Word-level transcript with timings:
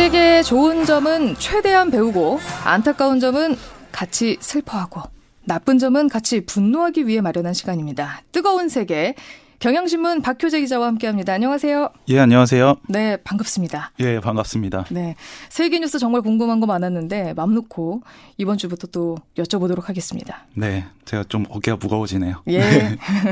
세계의 0.00 0.44
좋은 0.44 0.86
점은 0.86 1.34
최대한 1.34 1.90
배우고 1.90 2.40
안타까운 2.64 3.20
점은 3.20 3.54
같이 3.92 4.38
슬퍼하고 4.40 5.02
나쁜 5.44 5.76
점은 5.78 6.08
같이 6.08 6.40
분노하기 6.46 7.06
위해 7.06 7.20
마련한 7.20 7.52
시간입니다. 7.52 8.22
뜨거운 8.32 8.70
세계 8.70 9.14
경향신문 9.60 10.22
박효재 10.22 10.58
기자와 10.60 10.86
함께합니다. 10.86 11.34
안녕하세요. 11.34 11.90
예, 12.08 12.18
안녕하세요. 12.18 12.76
네, 12.88 13.18
반갑습니다. 13.18 13.92
예, 14.00 14.18
반갑습니다. 14.18 14.86
네, 14.90 15.16
세계 15.50 15.78
뉴스 15.78 15.98
정말 15.98 16.22
궁금한 16.22 16.60
거 16.60 16.66
많았는데 16.66 17.34
맘 17.34 17.54
놓고 17.54 18.00
이번 18.38 18.56
주부터 18.56 18.86
또 18.86 19.18
여쭤보도록 19.36 19.84
하겠습니다. 19.84 20.46
네, 20.54 20.86
제가 21.04 21.24
좀 21.28 21.44
어깨가 21.50 21.76
무거워지네요. 21.76 22.42
예. 22.48 22.62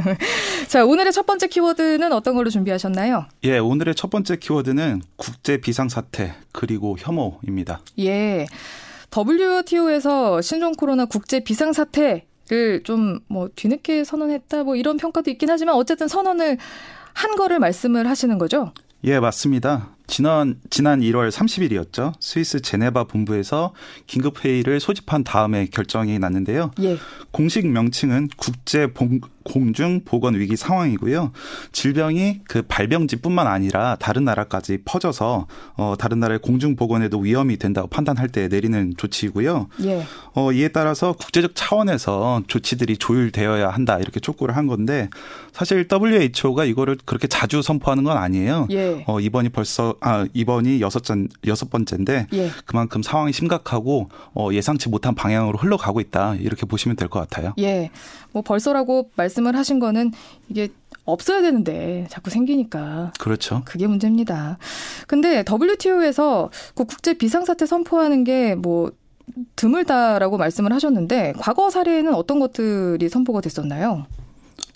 자, 0.69 0.85
오늘의 0.85 1.15
첫 1.15 1.25
번째 1.25 1.47
키워드는 1.47 2.13
어떤 2.13 2.35
걸로 2.35 2.51
준비하셨나요? 2.51 3.25
예, 3.45 3.57
오늘의 3.57 3.95
첫 3.95 4.11
번째 4.11 4.37
키워드는 4.37 5.01
국제 5.17 5.57
비상사태 5.57 6.35
그리고 6.53 6.97
혐오입니다. 7.01 7.81
예. 8.01 8.45
WTO에서 9.17 10.43
신종 10.43 10.73
코로나 10.73 11.07
국제 11.07 11.41
비상사태 11.41 12.27
좀 12.85 13.21
뭐 13.29 13.49
뒤늦게 13.55 14.05
선언했다 14.05 14.65
뭐 14.65 14.77
이런 14.77 14.97
평가도 14.97 15.31
있긴 15.31 15.51
하지만 15.51 15.75
어쨌든 15.75 16.09
선언을 16.09 16.57
한 17.15 17.37
거를 17.37 17.59
말씀을 17.59 18.09
하시는 18.09 18.39
거죠? 18.39 18.73
예, 19.05 19.21
맞습니다. 19.21 19.91
지난 20.09 20.57
지난 20.71 21.01
1월 21.01 21.31
30일이었죠. 21.31 22.15
스위스 22.19 22.61
제네바 22.61 23.05
본부에서 23.05 23.73
긴급 24.07 24.45
회의를 24.45 24.81
소집한 24.81 25.23
다음에 25.23 25.67
결정이 25.67 26.19
났는데요. 26.19 26.73
예. 26.83 26.97
공식 27.31 27.67
명칭은 27.69 28.29
국제 28.37 28.89
공중 29.45 30.01
보건 30.05 30.35
위기 30.35 30.57
상황이고요. 30.57 31.33
질병이 31.73 32.41
그 32.49 32.63
발병지뿐만 32.63 33.47
아니라 33.47 33.97
다른 34.01 34.25
나라까지 34.25 34.79
퍼져서 34.85 35.47
어 35.77 35.95
다른 35.99 36.21
나라의 36.21 36.41
공중 36.41 36.75
보건에도 36.75 37.19
위험이 37.19 37.57
된다고 37.59 37.87
판단할 37.89 38.29
때 38.29 38.49
내리는 38.49 38.95
조치이고요. 38.97 39.69
예. 39.85 40.05
어 40.35 40.53
이에 40.53 40.69
따라서 40.69 41.13
국제적 41.13 41.53
차원에서 41.55 42.43
조치들이 42.47 42.97
조율되어야 42.97 43.69
한다 43.69 43.99
이렇게 43.99 44.21
촉구를 44.21 44.57
한 44.57 44.67
건데 44.67 45.09
사실 45.53 45.87
WHO가 45.91 46.65
이거를 46.65 46.97
그렇게 47.05 47.27
자주 47.27 47.61
선포하는 47.63 48.05
건 48.05 48.17
아니에요. 48.17 48.69
예. 48.71 49.05
어 49.07 49.21
이번이 49.21 49.51
벌써 49.51 49.95
아 50.01 50.27
이번이 50.33 50.81
여섯 50.81 51.03
전 51.05 51.29
여섯 51.47 51.71
번째인데 51.71 52.27
예. 52.33 52.51
그만큼 52.67 53.03
상황이 53.03 53.33
심각하고 53.33 54.09
어 54.35 54.49
예상치 54.53 54.89
못한 54.89 55.15
방향으로 55.15 55.59
흘러가고 55.59 56.01
있다 56.01 56.35
이렇게 56.37 56.67
보시면 56.67 56.97
될 56.97 57.09
것 57.09 57.21
같아요. 57.21 57.55
예, 57.59 57.91
뭐 58.33 58.43
벌써라고 58.43 59.11
말씀을 59.17 59.57
하신 59.57 59.79
거는 59.79 60.13
이게 60.49 60.69
없어야 61.05 61.41
되는데 61.41 62.07
자꾸 62.11 62.29
생기니까. 62.31 63.13
그렇죠. 63.19 63.63
그게 63.65 63.87
문제입니다. 63.87 64.59
근데 65.07 65.43
WTO에서 65.51 66.51
그 66.75 66.85
국제 66.85 67.15
비상사태 67.15 67.65
선포하는 67.67 68.25
게뭐 68.25 68.93
드물다라고 69.57 70.37
말씀을 70.39 70.73
하셨는데 70.73 71.35
과거 71.39 71.71
사례에는 71.71 72.15
어떤 72.15 72.41
것들이 72.41 73.09
선포가 73.09 73.41
됐었나요? 73.41 74.07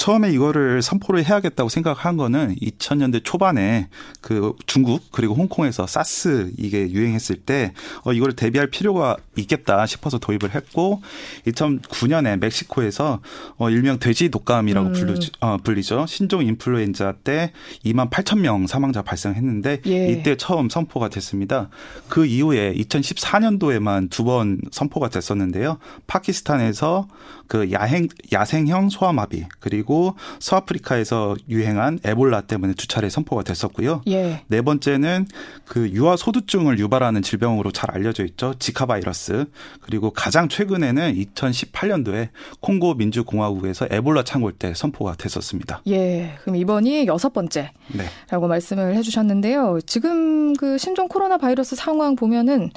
처음에 0.02 0.32
이거를 0.32 0.82
선포를 0.82 1.24
해야겠다고 1.24 1.68
생각한 1.68 2.16
거는 2.16 2.56
2000년대 2.56 3.20
초반에 3.22 3.88
그 4.20 4.52
중국 4.66 5.12
그리고 5.12 5.34
홍콩에서 5.34 5.86
사스 5.86 6.50
이게 6.58 6.90
유행했을 6.90 7.36
때 7.36 7.72
어, 8.02 8.12
이거를 8.12 8.34
대비할 8.34 8.66
필요가 8.66 9.16
있겠다 9.36 9.86
싶어서 9.86 10.18
도입을 10.18 10.56
했고 10.56 11.02
2009년에 11.46 12.40
멕시코에서 12.40 13.20
어, 13.58 13.70
일명 13.70 14.00
돼지 14.00 14.28
독감이라고 14.28 14.88
음. 14.88 14.92
부르, 14.92 15.14
어, 15.40 15.58
불리죠. 15.62 16.06
신종 16.08 16.44
인플루엔자 16.44 17.18
때 17.22 17.52
2만 17.84 18.10
8천 18.10 18.40
명 18.40 18.66
사망자 18.66 19.02
발생했는데 19.02 19.82
예. 19.86 20.08
이때 20.08 20.36
처음 20.36 20.68
선포가 20.68 21.10
됐습니다. 21.10 21.68
그 22.08 22.26
이후에 22.26 22.74
2014년도에만 22.74 24.10
두 24.10 24.22
번 24.22 24.60
선포가 24.70 25.10
됐었는데요. 25.10 25.78
파키스탄에서 26.06 27.06
그 27.48 27.70
야행 27.70 28.08
야생형 28.32 28.88
소아마비 28.88 29.44
그리고 29.60 29.91
서아프리카에서 30.38 31.36
유행한 31.48 31.98
에볼라 32.04 32.42
때문에 32.42 32.74
두 32.74 32.86
차례 32.86 33.08
선포가 33.08 33.42
됐었고요. 33.42 34.02
예. 34.08 34.42
네 34.48 34.62
번째는 34.62 35.26
그 35.64 35.88
유아 35.90 36.16
소두증을 36.16 36.78
유발하는 36.78 37.22
질병으로 37.22 37.70
잘 37.72 37.90
알려져 37.90 38.24
있죠. 38.24 38.54
지카 38.58 38.86
바이러스. 38.86 39.46
그리고 39.80 40.10
가장 40.10 40.48
최근에는 40.48 41.14
2018년도에 41.14 42.28
콩고 42.60 42.94
민주공화국에서 42.94 43.88
에볼라 43.90 44.24
창궐 44.24 44.52
때 44.52 44.72
선포가 44.74 45.14
됐었습니다. 45.16 45.82
예. 45.88 46.34
그럼 46.42 46.56
이번이 46.56 47.06
여섯 47.06 47.32
번째라고 47.32 47.72
네. 47.92 48.46
말씀을 48.48 48.94
해 48.94 49.02
주셨는데요. 49.02 49.78
지금 49.86 50.54
그 50.54 50.78
신종 50.78 51.08
코로나 51.08 51.38
바이러스 51.38 51.76
상황 51.76 52.16
보면은 52.16 52.70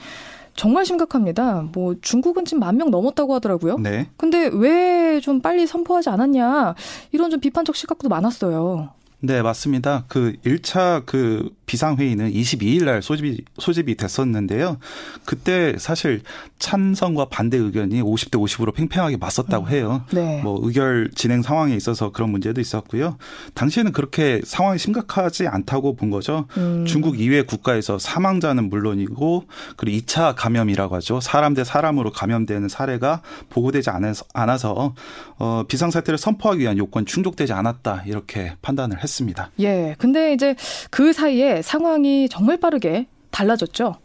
정말 0.56 0.86
심각합니다. 0.86 1.66
뭐 1.74 1.96
중국은 2.02 2.46
지금 2.46 2.62
만 2.62 2.78
명 2.78 2.90
넘었다고 2.92 3.34
하더라고요. 3.36 3.78
네. 3.78 4.08
근데 4.18 4.50
왜 4.54 5.20
좀 5.22 5.40
빨리 5.42 5.66
선포하지 5.66 6.10
않았냐 6.10 6.76
이런 7.14 7.30
좀 7.30 7.40
비판적 7.40 7.76
시각도 7.76 8.10
많았어요. 8.10 8.90
네, 9.20 9.42
맞습니다. 9.42 10.06
그 10.08 10.34
1차 10.46 11.06
그 11.06 11.50
비상회의는 11.66 12.32
22일 12.32 12.86
날 12.86 13.02
소집이, 13.02 13.44
소집이 13.58 13.96
됐었는데요. 13.96 14.78
그때 15.26 15.76
사실 15.78 16.22
찬성과 16.60 17.26
반대 17.26 17.58
의견이 17.58 18.02
50대 18.02 18.34
50으로 18.34 18.74
팽팽하게 18.74 19.18
맞섰다고 19.18 19.66
음. 19.66 19.72
해요. 19.72 20.04
네. 20.14 20.42
뭐 20.44 20.60
의결 20.62 21.10
진행 21.16 21.42
상황에 21.42 21.76
있어서 21.76 22.12
그런 22.12 22.30
문제도 22.30 22.60
있었고요. 22.62 23.18
당시에는 23.56 23.94
그렇게 23.94 24.42
상황이 24.44 24.78
심각하지 24.78 25.48
않다고 25.48 25.96
본 25.96 26.12
거죠. 26.12 26.46
음. 26.58 26.86
중국 26.86 27.20
이외 27.20 27.42
국가에서 27.42 27.98
사망자는 27.98 28.70
물론이고 28.70 29.46
그리고 29.76 29.98
2차 29.98 30.36
감염이라고 30.36 30.96
하죠. 30.98 31.20
사람 31.20 31.56
대 31.56 31.64
사람으로 31.64 32.12
감염되는 32.12 32.70
사례가 32.70 33.22
보고되지 33.50 33.90
않아서 34.34 34.94
어, 35.38 35.64
비상사태를 35.68 36.18
선포하기 36.18 36.62
위한 36.62 36.78
요건 36.78 37.06
충족되지 37.06 37.54
않았다 37.54 38.04
이렇게 38.06 38.54
판단을 38.62 39.02
했습니다. 39.02 39.15
예. 39.60 39.96
근데 39.98 40.34
이제 40.34 40.56
그 40.90 41.14
사이에 41.14 41.62
상황이 41.62 42.28
정말 42.30 42.58
빠르게 42.58 43.08
달라졌죠. 43.32 43.96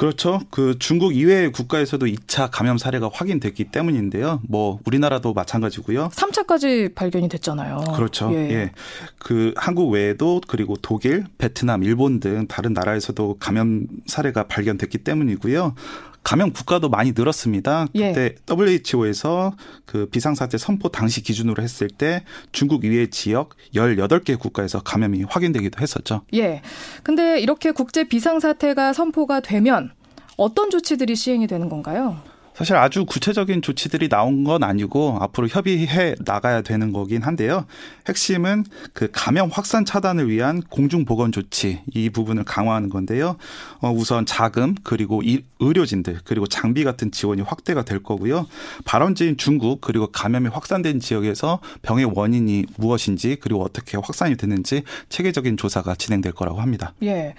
그렇죠. 0.00 0.40
그 0.48 0.76
중국 0.78 1.14
이외의 1.14 1.52
국가에서도 1.52 2.06
2차 2.06 2.48
감염 2.50 2.78
사례가 2.78 3.10
확인됐기 3.12 3.64
때문인데요. 3.64 4.40
뭐 4.48 4.78
우리나라도 4.86 5.34
마찬가지고요. 5.34 6.08
3차까지 6.14 6.94
발견이 6.94 7.28
됐잖아요. 7.28 7.76
그렇죠. 7.94 8.30
예. 8.32 8.50
예. 8.50 8.70
그 9.18 9.52
한국 9.56 9.90
외에도 9.90 10.40
그리고 10.48 10.76
독일, 10.80 11.26
베트남, 11.36 11.84
일본 11.84 12.18
등 12.18 12.46
다른 12.48 12.72
나라에서도 12.72 13.36
감염 13.40 13.88
사례가 14.06 14.44
발견됐기 14.44 14.96
때문이고요. 14.98 15.74
감염 16.22 16.52
국가도 16.52 16.88
많이 16.88 17.12
늘었습니다. 17.16 17.86
예. 17.94 18.08
그때 18.08 18.34
예. 18.36 18.54
WHO에서 18.54 19.54
그 19.86 20.06
비상사태 20.06 20.58
선포 20.58 20.88
당시 20.88 21.22
기준으로 21.22 21.62
했을 21.62 21.88
때 21.88 22.24
중국 22.52 22.84
이외 22.84 23.08
지역 23.08 23.56
18개 23.74 24.38
국가에서 24.38 24.80
감염이 24.80 25.24
확인되기도 25.28 25.80
했었죠. 25.80 26.22
예. 26.34 26.62
근데 27.02 27.40
이렇게 27.40 27.72
국제 27.72 28.04
비상사태가 28.04 28.92
선포가 28.92 29.40
되면 29.40 29.92
어떤 30.36 30.70
조치들이 30.70 31.16
시행이 31.16 31.46
되는 31.46 31.68
건가요? 31.68 32.22
사실 32.60 32.76
아주 32.76 33.06
구체적인 33.06 33.62
조치들이 33.62 34.10
나온 34.10 34.44
건 34.44 34.62
아니고 34.62 35.16
앞으로 35.22 35.48
협의해 35.48 36.14
나가야 36.26 36.60
되는 36.60 36.92
거긴 36.92 37.22
한데요. 37.22 37.64
핵심은 38.06 38.66
그 38.92 39.08
감염 39.12 39.48
확산 39.48 39.86
차단을 39.86 40.28
위한 40.28 40.60
공중 40.68 41.06
보건 41.06 41.32
조치 41.32 41.80
이 41.94 42.10
부분을 42.10 42.44
강화하는 42.44 42.90
건데요. 42.90 43.36
어, 43.80 43.90
우선 43.90 44.26
자금 44.26 44.74
그리고 44.82 45.22
이, 45.24 45.42
의료진들 45.58 46.18
그리고 46.24 46.46
장비 46.46 46.84
같은 46.84 47.10
지원이 47.10 47.40
확대가 47.40 47.82
될 47.82 48.02
거고요. 48.02 48.46
발원지인 48.84 49.38
중국 49.38 49.80
그리고 49.80 50.08
감염이 50.08 50.48
확산된 50.48 51.00
지역에서 51.00 51.60
병의 51.80 52.12
원인이 52.14 52.66
무엇인지 52.76 53.36
그리고 53.40 53.62
어떻게 53.62 53.96
확산이 53.96 54.36
됐는지 54.36 54.82
체계적인 55.08 55.56
조사가 55.56 55.94
진행될 55.94 56.32
거라고 56.32 56.60
합니다. 56.60 56.92
예. 57.04 57.34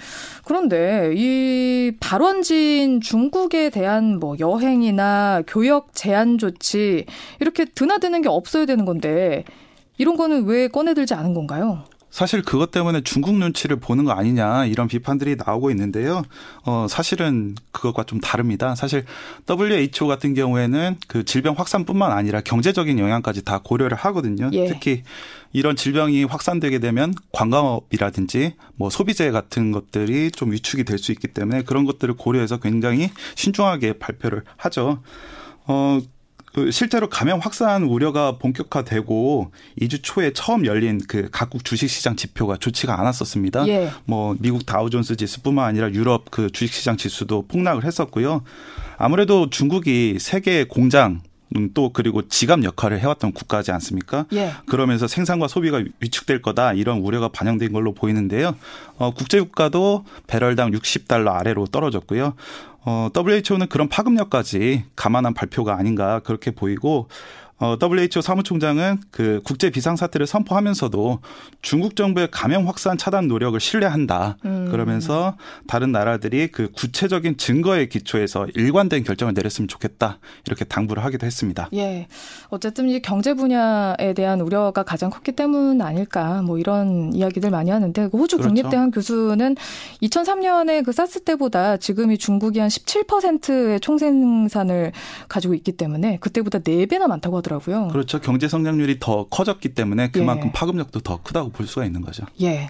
그런데 0.45 1.13
이 1.15 1.91
발원지인 2.00 3.01
중국에 3.01 3.69
대한 3.69 4.19
뭐 4.19 4.35
여행이나 4.39 5.10
교역 5.47 5.93
제한 5.93 6.37
조치 6.37 7.05
이렇게 7.39 7.65
드나드는 7.65 8.21
게 8.21 8.29
없어야 8.29 8.65
되는 8.65 8.85
건데 8.85 9.43
이런 9.97 10.17
거는 10.17 10.45
왜 10.45 10.67
꺼내들지 10.67 11.13
않은 11.13 11.33
건가요? 11.33 11.83
사실 12.11 12.41
그것 12.41 12.71
때문에 12.71 13.01
중국 13.01 13.35
눈치를 13.37 13.77
보는 13.77 14.03
거 14.03 14.11
아니냐 14.11 14.65
이런 14.65 14.87
비판들이 14.87 15.37
나오고 15.43 15.71
있는데요. 15.71 16.23
어, 16.65 16.85
사실은 16.89 17.55
그것과 17.71 18.03
좀 18.03 18.19
다릅니다. 18.19 18.75
사실 18.75 19.05
WHO 19.49 20.07
같은 20.07 20.33
경우에는 20.33 20.97
그 21.07 21.23
질병 21.23 21.55
확산뿐만 21.57 22.11
아니라 22.11 22.41
경제적인 22.41 22.99
영향까지 22.99 23.43
다 23.43 23.61
고려를 23.63 23.97
하거든요. 23.97 24.49
예. 24.53 24.67
특히 24.67 25.03
이런 25.53 25.75
질병이 25.75 26.25
확산되게 26.25 26.79
되면 26.79 27.13
관광업이라든지 27.31 28.55
뭐 28.75 28.89
소비재 28.89 29.31
같은 29.31 29.71
것들이 29.71 30.31
좀 30.31 30.51
위축이 30.51 30.83
될 30.83 30.99
수 31.01 31.11
있기 31.13 31.29
때문에 31.29 31.63
그런 31.63 31.85
것들을 31.85 32.13
고려해서 32.15 32.57
굉장히 32.57 33.09
신중하게 33.35 33.93
발표를 33.93 34.43
하죠. 34.57 35.01
어, 35.65 35.99
그 36.53 36.69
실제로 36.71 37.07
감염 37.07 37.39
확산 37.39 37.83
우려가 37.83 38.38
본격화되고 38.38 39.51
2주 39.80 40.00
초에 40.03 40.33
처음 40.33 40.65
열린 40.65 41.00
그 41.07 41.30
각국 41.31 41.63
주식시장 41.63 42.15
지표가 42.15 42.57
좋지가 42.57 43.00
않았었습니다. 43.00 43.68
예. 43.68 43.92
뭐 44.06 44.36
미국 44.39 44.65
다우존스 44.65 45.15
지수뿐만 45.15 45.65
아니라 45.65 45.92
유럽 45.92 46.30
그 46.30 46.50
주식시장 46.51 46.98
지수도 46.98 47.48
폭락을 47.48 47.86
했었고요. 47.86 48.44
아무래도 48.98 49.50
중국이 49.50 50.18
세계 50.19 50.65
공장 50.65 51.12
음, 51.12 51.30
또 51.74 51.92
그리고 51.92 52.27
지갑 52.27 52.63
역할을 52.63 53.00
해왔던 53.00 53.33
국가지 53.33 53.71
않습니까? 53.71 54.25
예. 54.33 54.51
그러면서 54.68 55.07
생산과 55.07 55.48
소비가 55.48 55.81
위축될 56.00 56.42
거다 56.42 56.74
이런 56.74 57.00
우려가 57.00 57.27
반영된 57.27 57.74
걸로 57.74 57.94
보이는데요. 57.94 58.56
어, 58.98 59.13
국제유가도 59.13 60.06
배럴당 60.27 60.71
60달러 60.71 61.33
아래로 61.33 61.68
떨어졌고요. 61.68 62.36
어, 62.83 63.09
WHO는 63.15 63.68
그런 63.68 63.89
파급력까지 63.89 64.86
감안한 64.95 65.33
발표가 65.33 65.77
아닌가 65.77 66.19
그렇게 66.19 66.51
보이고 66.51 67.07
어, 67.61 67.77
WHO 67.79 68.21
사무총장은 68.21 68.97
그 69.11 69.39
국제 69.43 69.69
비상사태를 69.69 70.25
선포하면서도 70.25 71.19
중국 71.61 71.95
정부의 71.95 72.29
감염 72.31 72.67
확산 72.67 72.97
차단 72.97 73.27
노력을 73.27 73.57
신뢰한다. 73.59 74.37
음. 74.45 74.67
그러면서 74.71 75.37
다른 75.67 75.91
나라들이 75.91 76.47
그 76.47 76.71
구체적인 76.71 77.37
증거에 77.37 77.85
기초해서 77.85 78.47
일관된 78.55 79.03
결정을 79.03 79.35
내렸으면 79.35 79.67
좋겠다. 79.67 80.17
이렇게 80.47 80.65
당부를 80.65 81.05
하기도 81.05 81.27
했습니다. 81.27 81.69
예. 81.73 82.07
어쨌든 82.49 82.89
이 82.89 82.99
경제 82.99 83.35
분야에 83.35 84.13
대한 84.15 84.41
우려가 84.41 84.81
가장 84.81 85.11
컸기 85.11 85.33
때문 85.33 85.83
아닐까. 85.83 86.41
뭐 86.41 86.57
이런 86.57 87.13
이야기들 87.13 87.51
많이 87.51 87.69
하는데 87.69 88.07
그 88.09 88.17
호주 88.17 88.37
그렇죠. 88.37 88.55
국립대학 88.55 88.89
교수는 88.89 89.55
2003년에 90.01 90.83
그 90.83 90.91
사스 90.93 91.19
때보다 91.19 91.77
지금이 91.77 92.17
중국이 92.17 92.57
한 92.57 92.69
17%의 92.69 93.79
총생산을 93.81 94.93
가지고 95.29 95.53
있기 95.53 95.73
때문에 95.73 96.17
그때보다 96.21 96.57
4배나 96.57 97.05
많다고 97.05 97.37
하더라고요. 97.37 97.50
하더라고요. 97.51 97.89
그렇죠. 97.89 98.19
경제 98.19 98.48
성장률이 98.48 98.98
더 99.00 99.25
커졌기 99.27 99.69
때문에 99.69 100.12
그만큼 100.12 100.48
예. 100.48 100.51
파급력도 100.51 101.01
더 101.01 101.21
크다고 101.21 101.50
볼 101.50 101.68
수가 101.68 101.86
있는 101.86 102.01
거죠. 102.01 102.25
예. 102.42 102.69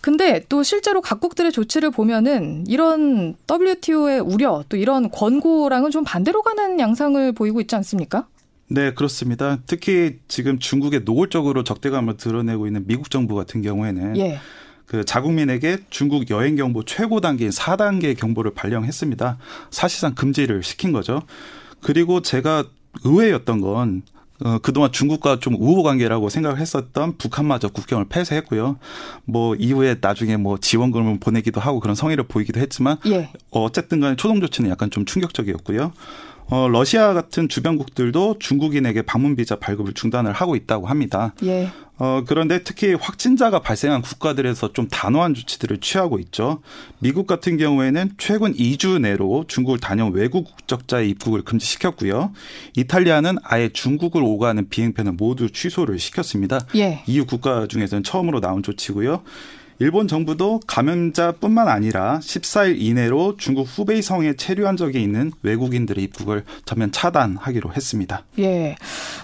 근데 0.00 0.44
또 0.48 0.62
실제로 0.62 1.00
각국들의 1.00 1.52
조치를 1.52 1.90
보면은 1.90 2.64
이런 2.68 3.34
WTO의 3.50 4.20
우려 4.20 4.64
또 4.68 4.76
이런 4.76 5.10
권고랑은 5.10 5.90
좀 5.90 6.04
반대로 6.04 6.42
가는 6.42 6.78
양상을 6.78 7.32
보이고 7.32 7.60
있지 7.60 7.74
않습니까? 7.74 8.26
네, 8.68 8.92
그렇습니다. 8.92 9.58
특히 9.66 10.18
지금 10.28 10.58
중국의 10.58 11.02
노골적으로 11.04 11.64
적대감을 11.64 12.16
드러내고 12.16 12.66
있는 12.66 12.86
미국 12.86 13.10
정부 13.10 13.34
같은 13.34 13.60
경우에는 13.62 14.16
예. 14.18 14.38
그 14.86 15.04
자국민에게 15.04 15.78
중국 15.90 16.30
여행 16.30 16.56
경보 16.56 16.84
최고 16.84 17.20
단계인 17.20 17.50
4단계 17.50 18.16
경보를 18.16 18.54
발령했습니다. 18.54 19.36
사실상 19.70 20.14
금지를 20.14 20.62
시킨 20.62 20.92
거죠. 20.92 21.22
그리고 21.82 22.22
제가 22.22 22.64
의외였던 23.04 23.60
건 23.60 24.02
어, 24.44 24.58
그동안 24.58 24.92
중국과 24.92 25.40
좀 25.40 25.56
우호 25.58 25.82
관계라고 25.82 26.28
생각을 26.28 26.58
했었던 26.58 27.16
북한마저 27.18 27.68
국경을 27.68 28.06
폐쇄했고요. 28.08 28.78
뭐 29.24 29.56
이후에 29.56 29.96
나중에 30.00 30.36
뭐 30.36 30.58
지원금을 30.58 31.18
보내기도 31.18 31.60
하고 31.60 31.80
그런 31.80 31.96
성의를 31.96 32.28
보이기도 32.28 32.60
했지만 32.60 32.98
예. 33.06 33.30
어쨌든 33.50 34.00
간에 34.00 34.14
초동 34.16 34.40
조치는 34.40 34.70
약간 34.70 34.90
좀 34.90 35.04
충격적이었고요. 35.04 35.92
어, 36.50 36.68
러시아 36.68 37.12
같은 37.12 37.48
주변국들도 37.48 38.36
중국인에게 38.38 39.02
방문 39.02 39.36
비자 39.36 39.56
발급을 39.56 39.92
중단을 39.92 40.32
하고 40.32 40.56
있다고 40.56 40.86
합니다. 40.86 41.34
예. 41.42 41.68
어, 41.98 42.22
그런데 42.26 42.62
특히 42.62 42.94
확진자가 42.94 43.60
발생한 43.60 44.02
국가들에서 44.02 44.72
좀 44.72 44.88
단호한 44.88 45.34
조치들을 45.34 45.78
취하고 45.78 46.18
있죠. 46.20 46.60
미국 47.00 47.26
같은 47.26 47.56
경우에는 47.56 48.12
최근 48.18 48.54
2주 48.54 49.00
내로 49.00 49.44
중국을 49.48 49.80
다녀온 49.80 50.12
외국 50.12 50.44
국적자의 50.44 51.10
입국을 51.10 51.42
금지시켰고요. 51.42 52.32
이탈리아는 52.76 53.38
아예 53.42 53.68
중국을 53.68 54.22
오가는 54.22 54.68
비행편을 54.68 55.12
모두 55.12 55.50
취소를 55.50 55.98
시켰습니다. 55.98 56.60
예. 56.76 57.02
EU 57.06 57.26
국가 57.26 57.66
중에서는 57.66 58.04
처음으로 58.04 58.40
나온 58.40 58.62
조치고요. 58.62 59.22
일본 59.80 60.08
정부도 60.08 60.60
감염자뿐만 60.66 61.68
아니라 61.68 62.18
14일 62.18 62.80
이내로 62.80 63.36
중국 63.38 63.62
후베이 63.62 64.02
성에 64.02 64.34
체류한 64.34 64.76
적이 64.76 65.02
있는 65.02 65.30
외국인들의 65.42 66.02
입국을 66.02 66.44
전면 66.64 66.90
차단하기로 66.90 67.72
했습니다. 67.74 68.24
예. 68.40 68.76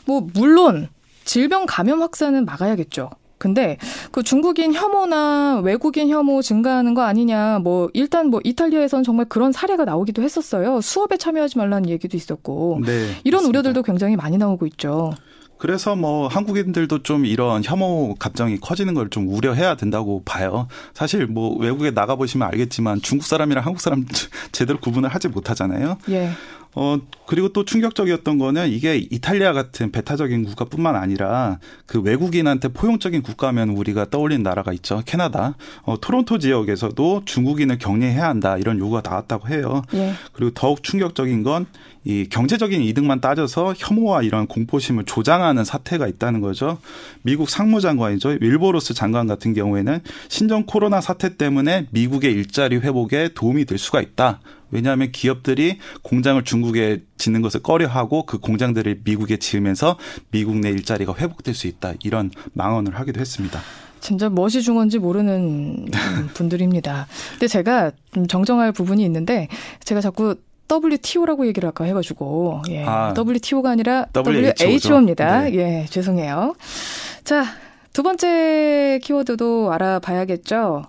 뭐 0.04 0.28
물론 0.32 0.88
질병 1.24 1.66
감염 1.66 2.02
확산은 2.02 2.44
막아야겠죠. 2.44 3.10
근데 3.38 3.76
그 4.10 4.22
중국인 4.22 4.72
혐오나 4.72 5.60
외국인 5.62 6.08
혐오 6.08 6.40
증가하는 6.40 6.94
거 6.94 7.02
아니냐. 7.02 7.58
뭐 7.58 7.90
일단 7.92 8.28
뭐 8.28 8.40
이탈리아에선 8.42 9.02
정말 9.02 9.26
그런 9.28 9.52
사례가 9.52 9.84
나오기도 9.84 10.22
했었어요. 10.22 10.80
수업에 10.80 11.16
참여하지 11.18 11.58
말라는 11.58 11.90
얘기도 11.90 12.16
있었고. 12.16 12.80
네, 12.86 12.92
이런 13.24 13.38
맞습니다. 13.40 13.48
우려들도 13.48 13.82
굉장히 13.82 14.16
많이 14.16 14.38
나오고 14.38 14.66
있죠. 14.68 15.12
그래서 15.58 15.94
뭐 15.96 16.26
한국인들도 16.28 17.02
좀 17.04 17.24
이런 17.26 17.62
혐오 17.64 18.14
감정이 18.18 18.58
커지는 18.60 18.92
걸 18.94 19.08
좀 19.10 19.28
우려해야 19.28 19.76
된다고 19.76 20.22
봐요. 20.24 20.68
사실 20.94 21.26
뭐 21.26 21.56
외국에 21.58 21.90
나가 21.90 22.16
보시면 22.16 22.48
알겠지만 22.48 23.00
중국 23.02 23.24
사람이랑 23.26 23.64
한국 23.64 23.80
사람 23.80 24.06
제대로 24.52 24.78
구분을 24.80 25.08
하지 25.10 25.28
못하잖아요. 25.28 25.98
예. 26.10 26.30
어, 26.74 26.98
그리고 27.26 27.48
또 27.48 27.64
충격적이었던 27.64 28.38
거는 28.38 28.68
이게 28.68 28.96
이탈리아 28.96 29.52
같은 29.52 29.92
배타적인 29.92 30.44
국가뿐만 30.44 30.96
아니라 30.96 31.58
그 31.86 32.00
외국인한테 32.00 32.68
포용적인 32.68 33.22
국가면 33.22 33.70
우리가 33.70 34.10
떠올린 34.10 34.42
나라가 34.42 34.72
있죠. 34.72 35.02
캐나다. 35.06 35.56
어, 35.82 36.00
토론토 36.00 36.38
지역에서도 36.38 37.22
중국인을 37.24 37.78
격리해야 37.78 38.28
한다 38.28 38.58
이런 38.58 38.78
요구가 38.78 39.02
나왔다고 39.04 39.48
해요. 39.48 39.82
예. 39.94 40.12
그리고 40.32 40.52
더욱 40.52 40.82
충격적인 40.82 41.42
건 41.44 41.66
이 42.04 42.26
경제적인 42.28 42.82
이득만 42.82 43.20
따져서 43.20 43.74
혐오와 43.76 44.22
이런 44.22 44.46
공포심을 44.46 45.04
조장하는 45.04 45.64
사태가 45.64 46.06
있다는 46.06 46.40
거죠. 46.40 46.78
미국 47.22 47.48
상무장관이죠. 47.48 48.38
윌보로스 48.40 48.94
장관 48.94 49.26
같은 49.26 49.54
경우에는 49.54 50.00
신종 50.28 50.64
코로나 50.66 51.00
사태 51.00 51.36
때문에 51.36 51.86
미국의 51.90 52.32
일자리 52.32 52.76
회복에 52.76 53.30
도움이 53.34 53.64
될 53.64 53.78
수가 53.78 54.02
있다. 54.02 54.40
왜냐하면 54.70 55.12
기업들이 55.12 55.78
공장을 56.02 56.42
중국에 56.44 57.02
짓는 57.16 57.42
것을 57.42 57.62
꺼려하고 57.62 58.26
그 58.26 58.38
공장들을 58.38 59.00
미국에 59.04 59.36
지으면서 59.36 59.96
미국 60.30 60.58
내 60.58 60.70
일자리가 60.70 61.14
회복될 61.14 61.54
수 61.54 61.68
있다. 61.68 61.94
이런 62.02 62.30
망언을 62.52 62.98
하기도 62.98 63.20
했습니다. 63.20 63.60
진짜 64.00 64.28
무엇이 64.28 64.60
중요한지 64.60 64.98
모르는 64.98 65.86
분들입니다. 66.34 67.06
근데 67.30 67.46
제가 67.46 67.92
좀 68.12 68.26
정정할 68.26 68.72
부분이 68.72 69.02
있는데 69.04 69.48
제가 69.84 70.02
자꾸 70.02 70.36
WTO라고 70.70 71.46
얘기를 71.46 71.68
아까 71.68 71.84
해가지고 71.84 72.62
예. 72.70 72.84
아, 72.84 73.14
WTO가 73.16 73.70
아니라 73.70 74.06
WHO죠. 74.14 74.88
WHO입니다. 74.90 75.42
네. 75.42 75.54
예, 75.54 75.86
죄송해요. 75.88 76.54
자, 77.24 77.44
두 77.92 78.02
번째 78.02 78.98
키워드도 79.02 79.72
알아봐야겠죠. 79.72 80.84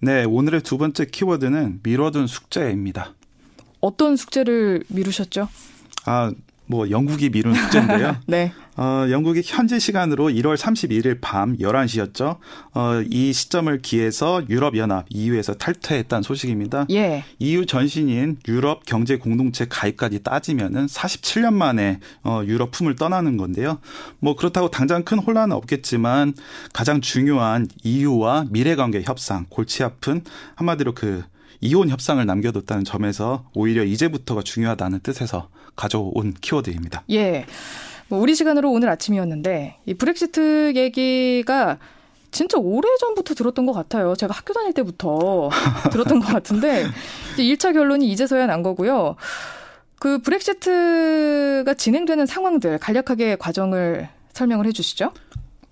네, 0.00 0.24
오늘의 0.24 0.62
두 0.62 0.78
번째 0.78 1.04
키워드는 1.06 1.80
미뤄둔 1.82 2.26
숙제입니다. 2.26 3.14
어떤 3.80 4.16
숙제를 4.16 4.84
미루셨죠? 4.88 5.48
아, 6.04 6.32
뭐 6.68 6.90
영국이 6.90 7.30
미룬 7.30 7.54
숙제인데요. 7.54 8.16
네. 8.28 8.52
어, 8.76 9.06
영국이 9.10 9.42
현지 9.44 9.80
시간으로 9.80 10.26
1월 10.26 10.56
31일 10.56 11.18
밤 11.20 11.56
11시였죠. 11.56 12.36
어, 12.74 13.02
이 13.10 13.32
시점을 13.32 13.76
기해서 13.82 14.42
유럽연합 14.48 15.06
EU에서 15.08 15.54
탈퇴했다는 15.54 16.22
소식입니다. 16.22 16.86
예. 16.90 17.24
EU 17.40 17.66
전신인 17.66 18.38
유럽 18.46 18.86
경제 18.86 19.16
공동체 19.16 19.66
가입까지 19.68 20.22
따지면은 20.22 20.86
47년 20.86 21.54
만에 21.54 21.98
어, 22.22 22.42
유럽 22.46 22.70
품을 22.70 22.94
떠나는 22.94 23.36
건데요. 23.36 23.80
뭐 24.20 24.36
그렇다고 24.36 24.70
당장 24.70 25.02
큰 25.02 25.18
혼란은 25.18 25.56
없겠지만 25.56 26.34
가장 26.72 27.00
중요한 27.00 27.66
EU와 27.82 28.44
미래 28.50 28.76
관계 28.76 29.02
협상 29.02 29.46
골치 29.48 29.82
아픈 29.82 30.22
한마디로 30.54 30.94
그 30.94 31.24
이혼 31.60 31.88
협상을 31.88 32.24
남겨뒀다는 32.24 32.84
점에서 32.84 33.44
오히려 33.54 33.84
이제부터가 33.84 34.42
중요하다는 34.42 35.00
뜻에서 35.00 35.48
가져온 35.76 36.34
키워드입니다. 36.40 37.04
예. 37.10 37.46
뭐 38.08 38.18
우리 38.20 38.34
시간으로 38.34 38.70
오늘 38.70 38.88
아침이었는데 38.88 39.78
이 39.86 39.94
브렉시트 39.94 40.72
얘기가 40.76 41.78
진짜 42.30 42.58
오래 42.58 42.88
전부터 43.00 43.34
들었던 43.34 43.66
것 43.66 43.72
같아요. 43.72 44.14
제가 44.14 44.34
학교 44.34 44.52
다닐 44.52 44.72
때부터 44.72 45.50
들었던 45.92 46.20
것 46.20 46.26
같은데 46.26 46.86
1차 47.36 47.72
결론이 47.72 48.10
이제서야 48.10 48.46
난 48.46 48.62
거고요. 48.62 49.16
그 49.98 50.18
브렉시트가 50.18 51.74
진행되는 51.74 52.26
상황들 52.26 52.78
간략하게 52.78 53.36
과정을 53.36 54.08
설명을 54.32 54.66
해 54.66 54.72
주시죠. 54.72 55.12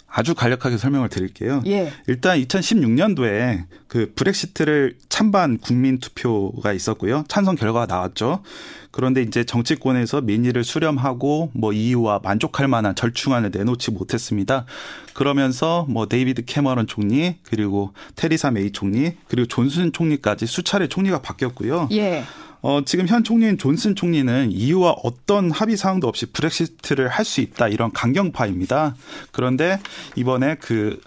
아주 0.08 0.34
간략하게 0.34 0.78
설명을 0.78 1.08
드릴게요. 1.08 1.62
예. 1.66 1.92
일단 2.06 2.38
2016년도에 2.40 3.64
그 3.88 4.12
브렉시트를 4.14 4.96
찬반 5.08 5.58
국민 5.58 5.98
투표가 5.98 6.72
있었고요. 6.72 7.25
찬성 7.28 7.54
결과가 7.54 7.86
나왔죠. 7.86 8.42
그런데 8.90 9.20
이제 9.20 9.44
정치권에서 9.44 10.22
민의를 10.22 10.64
수렴하고 10.64 11.50
뭐 11.52 11.75
EU와 11.75 12.20
만족할 12.22 12.66
만한 12.66 12.94
절충안을 12.94 13.50
내놓지 13.52 13.90
못했습니다. 13.90 14.64
그러면서 15.12 15.84
뭐 15.90 16.06
데이비드 16.06 16.46
캐머런 16.46 16.86
총리 16.86 17.36
그리고 17.42 17.92
테리사 18.14 18.52
메이 18.52 18.72
총리 18.72 19.12
그리고 19.28 19.46
존슨 19.48 19.92
총리까지 19.92 20.46
수차례 20.46 20.88
총리가 20.88 21.20
바뀌었고요. 21.20 21.90
예. 21.92 22.25
어, 22.62 22.80
지금 22.84 23.06
현 23.06 23.22
총리인 23.22 23.58
존슨 23.58 23.94
총리는 23.94 24.50
EU와 24.50 24.92
어떤 25.02 25.50
합의 25.50 25.76
사항도 25.76 26.08
없이 26.08 26.26
브렉시트를 26.26 27.08
할 27.08 27.25
수 27.25 27.40
있다 27.40 27.68
이런 27.68 27.92
강경파입니다. 27.92 28.94
그런데 29.32 29.80
이번에 30.14 30.54
그 30.56 31.00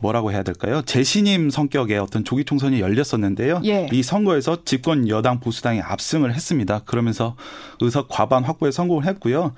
뭐라고 0.00 0.32
해야 0.32 0.42
될까요? 0.42 0.80
재신임 0.86 1.50
성격의 1.50 1.98
어떤 1.98 2.24
조기 2.24 2.44
총선이 2.44 2.80
열렸었는데요. 2.80 3.60
예. 3.64 3.88
이 3.92 4.02
선거에서 4.02 4.64
집권 4.64 5.08
여당 5.08 5.40
보수당이 5.40 5.80
압승을 5.82 6.32
했습니다. 6.34 6.80
그러면서 6.86 7.36
의석 7.80 8.08
과반 8.08 8.44
확보에 8.44 8.70
성공을 8.70 9.06
했고요. 9.06 9.54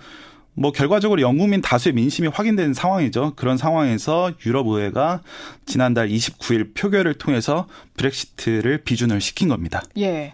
뭐 0.54 0.72
결과적으로 0.72 1.20
영국민 1.20 1.60
다수의 1.60 1.94
민심이 1.94 2.26
확인된 2.28 2.74
상황이죠. 2.74 3.34
그런 3.36 3.56
상황에서 3.56 4.32
유럽 4.44 4.66
의회가 4.66 5.20
지난달 5.66 6.08
29일 6.08 6.74
표결을 6.74 7.14
통해서 7.14 7.68
브렉시트를 7.96 8.78
비준을 8.82 9.20
시킨 9.20 9.48
겁니다. 9.48 9.82
예. 9.98 10.32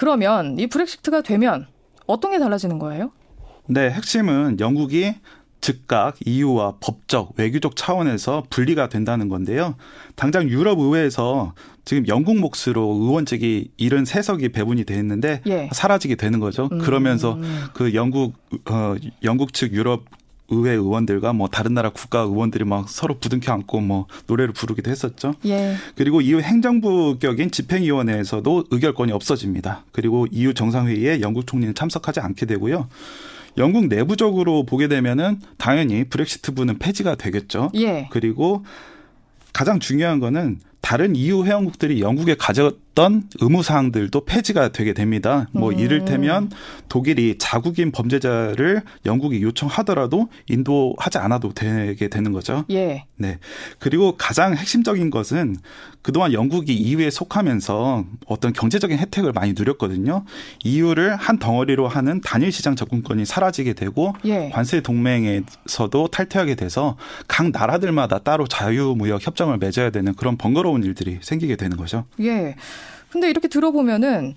그러면 0.00 0.58
이 0.58 0.66
브렉시트가 0.66 1.20
되면 1.20 1.66
어떤 2.06 2.30
게 2.30 2.38
달라지는 2.38 2.78
거예요? 2.78 3.12
네, 3.66 3.90
핵심은 3.90 4.58
영국이 4.58 5.14
즉각 5.60 6.16
EU와 6.24 6.76
법적, 6.80 7.34
외교적 7.36 7.76
차원에서 7.76 8.44
분리가 8.48 8.88
된다는 8.88 9.28
건데요. 9.28 9.74
당장 10.16 10.48
유럽 10.48 10.78
의회에서 10.78 11.52
지금 11.84 12.08
영국 12.08 12.38
몫으로 12.38 12.82
의원직이 12.82 13.72
73석이 13.78 14.54
배분이 14.54 14.84
돼 14.84 14.94
있는데 14.94 15.42
예. 15.46 15.68
사라지게 15.70 16.14
되는 16.14 16.40
거죠. 16.40 16.70
음. 16.72 16.78
그러면서 16.78 17.38
그 17.74 17.92
영국 17.92 18.32
어 18.70 18.94
영국 19.22 19.52
측 19.52 19.74
유럽 19.74 20.04
의회 20.50 20.72
의원들과 20.72 21.32
뭐 21.32 21.48
다른 21.48 21.74
나라 21.74 21.90
국가 21.90 22.20
의원들이 22.20 22.64
막 22.64 22.88
서로 22.88 23.18
부둥켜 23.18 23.52
안고 23.52 23.80
뭐 23.80 24.06
노래를 24.26 24.52
부르기도 24.52 24.90
했었죠. 24.90 25.34
예. 25.46 25.76
그리고 25.96 26.20
이후 26.20 26.40
행정부 26.40 27.18
격인 27.18 27.50
집행위원회에서도 27.50 28.64
의결권이 28.70 29.12
없어집니다. 29.12 29.84
그리고 29.92 30.26
EU 30.30 30.54
정상회의에 30.54 31.20
영국 31.20 31.46
총리는 31.46 31.74
참석하지 31.74 32.20
않게 32.20 32.46
되고요. 32.46 32.88
영국 33.58 33.86
내부적으로 33.86 34.64
보게 34.64 34.88
되면은 34.88 35.40
당연히 35.56 36.04
브렉시트부는 36.04 36.78
폐지가 36.78 37.16
되겠죠. 37.16 37.70
예. 37.76 38.08
그리고 38.10 38.64
가장 39.52 39.80
중요한 39.80 40.20
거는 40.20 40.60
다른 40.80 41.14
EU 41.14 41.44
회원국들이 41.44 42.00
영국에 42.00 42.34
가 42.36 42.52
졌던 42.94 43.30
의무 43.40 43.62
사항들도 43.62 44.24
폐지가 44.24 44.70
되게 44.72 44.92
됩니다. 44.92 45.48
뭐 45.52 45.70
음. 45.70 45.78
이를테면 45.78 46.50
독일이 46.88 47.36
자국인 47.38 47.92
범죄자를 47.92 48.82
영국이 49.06 49.42
요청하더라도 49.42 50.28
인도하지 50.48 51.18
않아도 51.18 51.52
되게 51.52 52.08
되는 52.08 52.32
거죠. 52.32 52.64
예. 52.70 53.04
네. 53.16 53.38
그리고 53.78 54.16
가장 54.16 54.54
핵심적인 54.54 55.10
것은 55.10 55.56
그동안 56.02 56.32
영국이 56.32 56.74
EU에 56.74 57.10
속하면서 57.10 58.04
어떤 58.26 58.52
경제적인 58.52 58.98
혜택을 58.98 59.32
많이 59.32 59.52
누렸거든요. 59.52 60.24
EU를 60.64 61.16
한 61.16 61.38
덩어리로 61.38 61.88
하는 61.88 62.20
단일 62.22 62.52
시장 62.52 62.76
접근권이 62.76 63.26
사라지게 63.26 63.74
되고 63.74 64.14
예. 64.24 64.48
관세 64.50 64.80
동맹에서도 64.80 66.08
탈퇴하게 66.08 66.54
돼서 66.54 66.96
각 67.28 67.50
나라들마다 67.50 68.18
따로 68.20 68.46
자유무역 68.46 69.26
협정을 69.26 69.58
맺어야 69.58 69.90
되는 69.90 70.14
그런 70.14 70.36
번거로운 70.36 70.82
일들이 70.84 71.18
생기게 71.20 71.56
되는 71.56 71.76
거죠. 71.76 72.04
예. 72.20 72.56
근데 73.10 73.28
이렇게 73.28 73.48
들어보면은 73.48 74.34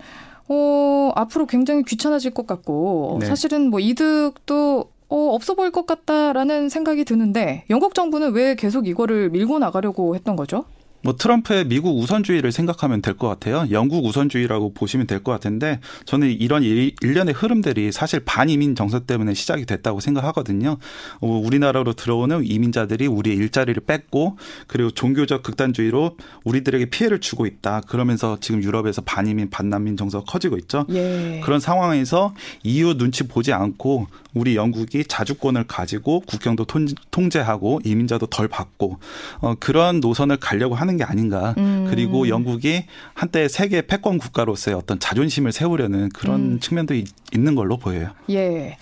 어, 0.49 1.11
앞으로 1.15 1.45
굉장히 1.45 1.83
귀찮아질 1.83 2.33
것 2.33 2.47
같고 2.47 3.17
네. 3.21 3.25
사실은 3.25 3.69
뭐 3.69 3.79
이득도 3.79 4.91
어, 5.09 5.29
없어 5.33 5.53
보일 5.53 5.71
것 5.71 5.85
같다라는 5.85 6.69
생각이 6.69 7.05
드는데 7.05 7.65
영국 7.69 7.93
정부는 7.93 8.33
왜 8.33 8.55
계속 8.55 8.87
이거를 8.87 9.29
밀고 9.29 9.59
나가려고 9.59 10.15
했던 10.15 10.35
거죠? 10.35 10.65
뭐 11.03 11.15
트럼프의 11.15 11.65
미국 11.65 11.99
우선주의를 11.99 12.51
생각하면 12.51 13.01
될 13.01 13.13
것 13.13 13.27
같아요. 13.27 13.67
영국 13.71 14.05
우선주의라고 14.05 14.73
보시면 14.73 15.05
될 15.05 15.19
것 15.23 15.31
같은데 15.31 15.79
저는 16.05 16.29
이런 16.31 16.63
일련의 16.63 17.33
흐름들이 17.33 17.91
사실 17.91 18.21
반이민 18.21 18.75
정서 18.75 18.99
때문에 19.01 19.33
시작이 19.33 19.65
됐다고 19.65 19.99
생각하거든요. 19.99 20.77
어, 21.21 21.27
우리나라로 21.27 21.93
들어오는 21.93 22.43
이민자들이 22.45 23.07
우리의 23.07 23.37
일자리를 23.37 23.81
뺏고 23.85 24.37
그리고 24.67 24.91
종교적 24.91 25.43
극단주의로 25.43 26.17
우리들에게 26.43 26.85
피해를 26.87 27.19
주고 27.19 27.45
있다. 27.45 27.81
그러면서 27.87 28.37
지금 28.41 28.63
유럽에서 28.63 29.01
반이민 29.01 29.49
반난민 29.49 29.97
정서가 29.97 30.25
커지고 30.25 30.57
있죠. 30.57 30.85
예. 30.89 31.41
그런 31.43 31.59
상황에서 31.59 32.33
EU 32.63 32.97
눈치 32.97 33.27
보지 33.27 33.53
않고 33.53 34.07
우리 34.33 34.55
영국이 34.55 35.05
자주권을 35.05 35.65
가지고 35.67 36.21
국경도 36.21 36.65
통제하고 37.11 37.81
이민자도 37.83 38.27
덜 38.27 38.47
받고 38.47 38.97
어, 39.39 39.55
그런 39.59 39.99
노선을 39.99 40.37
가려고 40.37 40.75
하는 40.75 40.97
게 40.97 41.03
아닌가. 41.03 41.53
음. 41.57 41.87
그리고 41.89 42.27
영국이 42.27 42.85
한때 43.13 43.47
세계 43.47 43.81
패권 43.81 44.17
국가로서의 44.17 44.75
어떤 44.75 44.99
자존심을 44.99 45.51
세우려는 45.51 46.09
그런 46.09 46.53
음. 46.53 46.59
측면도 46.59 46.95
있는 47.33 47.55
걸로 47.55 47.77
보여요. 47.77 48.09
예. 48.29 48.77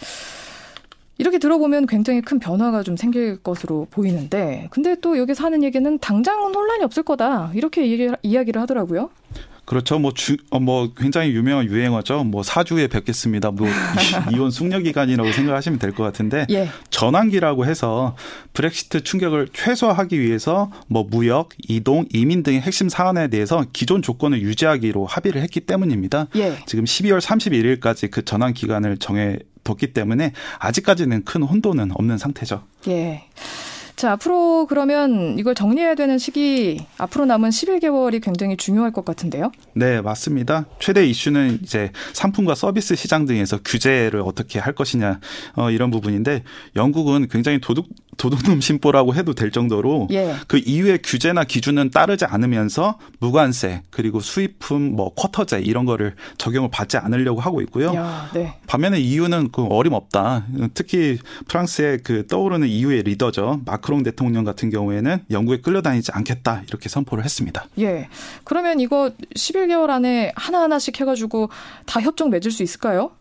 이렇게 1.17 1.38
들어보면 1.38 1.86
굉장히 1.86 2.22
큰 2.22 2.39
변화가 2.39 2.81
좀 2.81 2.98
생길 2.98 3.38
것으로 3.38 3.86
보이는데, 3.91 4.67
근데 4.72 4.96
또 5.01 5.20
여기서 5.20 5.46
하는 5.46 5.63
얘기는 5.63 6.00
당장은 6.00 6.55
혼란이 6.55 6.84
없을 6.84 7.03
거다. 7.03 7.51
이렇게 7.53 7.86
이야기를 8.24 8.60
하더라고요. 8.60 9.12
그렇죠. 9.71 9.99
뭐 9.99 10.11
주, 10.13 10.35
어, 10.49 10.59
뭐 10.59 10.91
굉장히 10.97 11.31
유명한 11.31 11.65
유행어죠. 11.65 12.25
뭐 12.25 12.43
사주에 12.43 12.87
뵙겠습니다. 12.87 13.51
뭐 13.51 13.69
이혼 14.33 14.51
숙려 14.51 14.79
기간이라고 14.79 15.31
생각하시면 15.31 15.79
될 15.79 15.93
것 15.93 16.03
같은데 16.03 16.45
예. 16.49 16.67
전환기라고 16.89 17.65
해서 17.65 18.17
브렉시트 18.51 19.03
충격을 19.05 19.47
최소화하기 19.53 20.19
위해서 20.19 20.69
뭐 20.87 21.05
무역, 21.09 21.51
이동, 21.69 22.03
이민 22.11 22.43
등의 22.43 22.59
핵심 22.59 22.89
사안에 22.89 23.29
대해서 23.29 23.65
기존 23.71 24.01
조건을 24.01 24.41
유지하기로 24.41 25.05
합의를 25.05 25.41
했기 25.41 25.61
때문입니다. 25.61 26.27
예. 26.35 26.57
지금 26.65 26.83
12월 26.83 27.21
31일까지 27.21 28.11
그 28.11 28.25
전환 28.25 28.53
기간을 28.53 28.97
정해 28.97 29.39
뒀기 29.63 29.93
때문에 29.93 30.33
아직까지는 30.59 31.23
큰 31.23 31.43
혼돈은 31.43 31.91
없는 31.93 32.17
상태죠. 32.17 32.63
예. 32.89 33.23
자, 33.95 34.13
앞으로 34.13 34.65
그러면 34.67 35.38
이걸 35.38 35.55
정리해야 35.55 35.95
되는 35.95 36.17
시기 36.17 36.86
앞으로 36.98 37.25
남은 37.25 37.50
11개월이 37.50 38.24
굉장히 38.24 38.57
중요할 38.57 38.91
것 38.91 39.05
같은데요. 39.05 39.51
네, 39.74 40.01
맞습니다. 40.01 40.65
최대 40.79 41.05
이슈는 41.05 41.60
이제 41.63 41.91
상품과 42.13 42.55
서비스 42.55 42.95
시장 42.95 43.25
등에서 43.25 43.60
규제를 43.63 44.21
어떻게 44.25 44.60
할 44.60 44.74
것이냐 44.74 45.19
어, 45.55 45.71
이런 45.71 45.91
부분인데 45.91 46.43
영국은 46.75 47.27
굉장히 47.29 47.60
도둑 47.60 47.88
도둑놈 48.17 48.62
심보라고 48.62 49.15
해도 49.15 49.33
될 49.33 49.51
정도로 49.51 50.07
예. 50.12 50.36
그 50.48 50.62
이후의 50.63 51.00
규제나 51.03 51.43
기준은 51.43 51.89
따르지 51.89 52.25
않으면서 52.25 53.00
무관세 53.19 53.81
그리고 53.89 54.19
수입품 54.19 54.95
뭐 54.95 55.12
쿼터제 55.15 55.62
이런 55.62 55.86
거를 55.86 56.15
적용을 56.38 56.69
받지 56.71 56.98
않으려고 56.98 57.39
하고 57.39 57.62
있고요. 57.62 57.93
야, 57.95 58.29
네. 58.33 58.53
반면에 58.67 59.00
이유는 59.00 59.50
그 59.51 59.65
어림없다. 59.65 60.45
특히 60.74 61.17
프랑스의 61.48 62.00
그 62.03 62.27
떠오르는 62.27 62.67
이유의 62.67 63.03
리더죠. 63.03 63.62
마 63.65 63.77
크롱 63.81 64.03
대통령 64.03 64.43
같은 64.43 64.69
경우에는 64.69 65.25
영국에 65.29 65.61
끌려다니지 65.61 66.11
않겠다 66.13 66.63
이렇게 66.67 66.89
선포를 66.89 67.23
했습니다. 67.23 67.65
예. 67.79 68.07
그러면 68.43 68.79
이거 68.79 69.11
11개월 69.35 69.89
안에 69.89 70.31
하나하나씩 70.35 71.00
해가지고 71.00 71.50
다 71.85 72.00
협정 72.01 72.29
맺을 72.29 72.51
수 72.51 72.63
있을까요? 72.63 73.11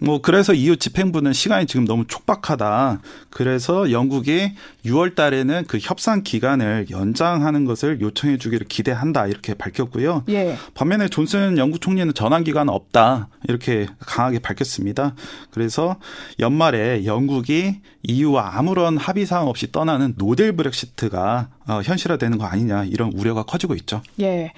뭐 0.00 0.20
그래서 0.20 0.54
이후 0.54 0.76
집행부는 0.76 1.32
시간이 1.32 1.66
지금 1.66 1.84
너무 1.84 2.06
촉박하다. 2.06 3.00
그래서 3.28 3.90
영국이 3.92 4.52
6월 4.84 5.14
달에는 5.14 5.64
그 5.68 5.78
협상 5.80 6.22
기간을 6.22 6.86
연장하는 6.90 7.66
것을 7.66 8.00
요청해 8.00 8.38
주기를 8.38 8.66
기대한다. 8.66 9.26
이렇게 9.26 9.54
밝혔고요. 9.54 10.24
예. 10.30 10.56
반면에 10.74 11.08
존슨 11.08 11.58
영국 11.58 11.80
총리는 11.80 12.12
전환 12.14 12.44
기간은 12.44 12.72
없다. 12.72 13.28
이렇게 13.48 13.86
강하게 14.00 14.38
밝혔습니다. 14.38 15.14
그래서 15.50 15.96
연말에 16.38 17.04
영국이 17.04 17.80
EU와 18.02 18.56
아무런 18.56 18.96
합의 18.96 19.26
사항 19.26 19.48
없이 19.48 19.70
떠나는 19.70 20.14
노델 20.16 20.52
브렉시트가 20.52 21.48
어, 21.68 21.82
현실화되는 21.82 22.38
거 22.38 22.46
아니냐 22.46 22.84
이런 22.84 23.12
우려가 23.12 23.42
커지고 23.42 23.74
있죠. 23.74 24.02
예. 24.20 24.52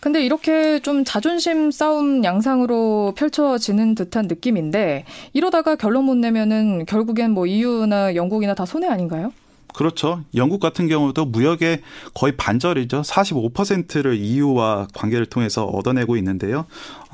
근데 0.00 0.24
이렇게 0.24 0.80
좀 0.80 1.04
자존심 1.04 1.70
싸움 1.70 2.24
양상으로 2.24 3.14
펼쳐지는 3.16 3.94
듯한 3.94 4.26
느낌인데 4.26 5.04
이러다가 5.32 5.76
결론 5.76 6.04
못 6.04 6.14
내면은 6.16 6.84
결국엔 6.86 7.32
뭐 7.32 7.46
EU나 7.46 8.14
영국이나 8.14 8.54
다 8.54 8.64
손해 8.66 8.88
아닌가요? 8.88 9.32
그렇죠. 9.76 10.22
영국 10.34 10.58
같은 10.58 10.88
경우도 10.88 11.26
무역의 11.26 11.82
거의 12.14 12.34
반절이죠. 12.34 13.02
45%를 13.02 14.16
EU와 14.16 14.88
관계를 14.94 15.26
통해서 15.26 15.66
얻어내고 15.66 16.16
있는데요. 16.16 16.64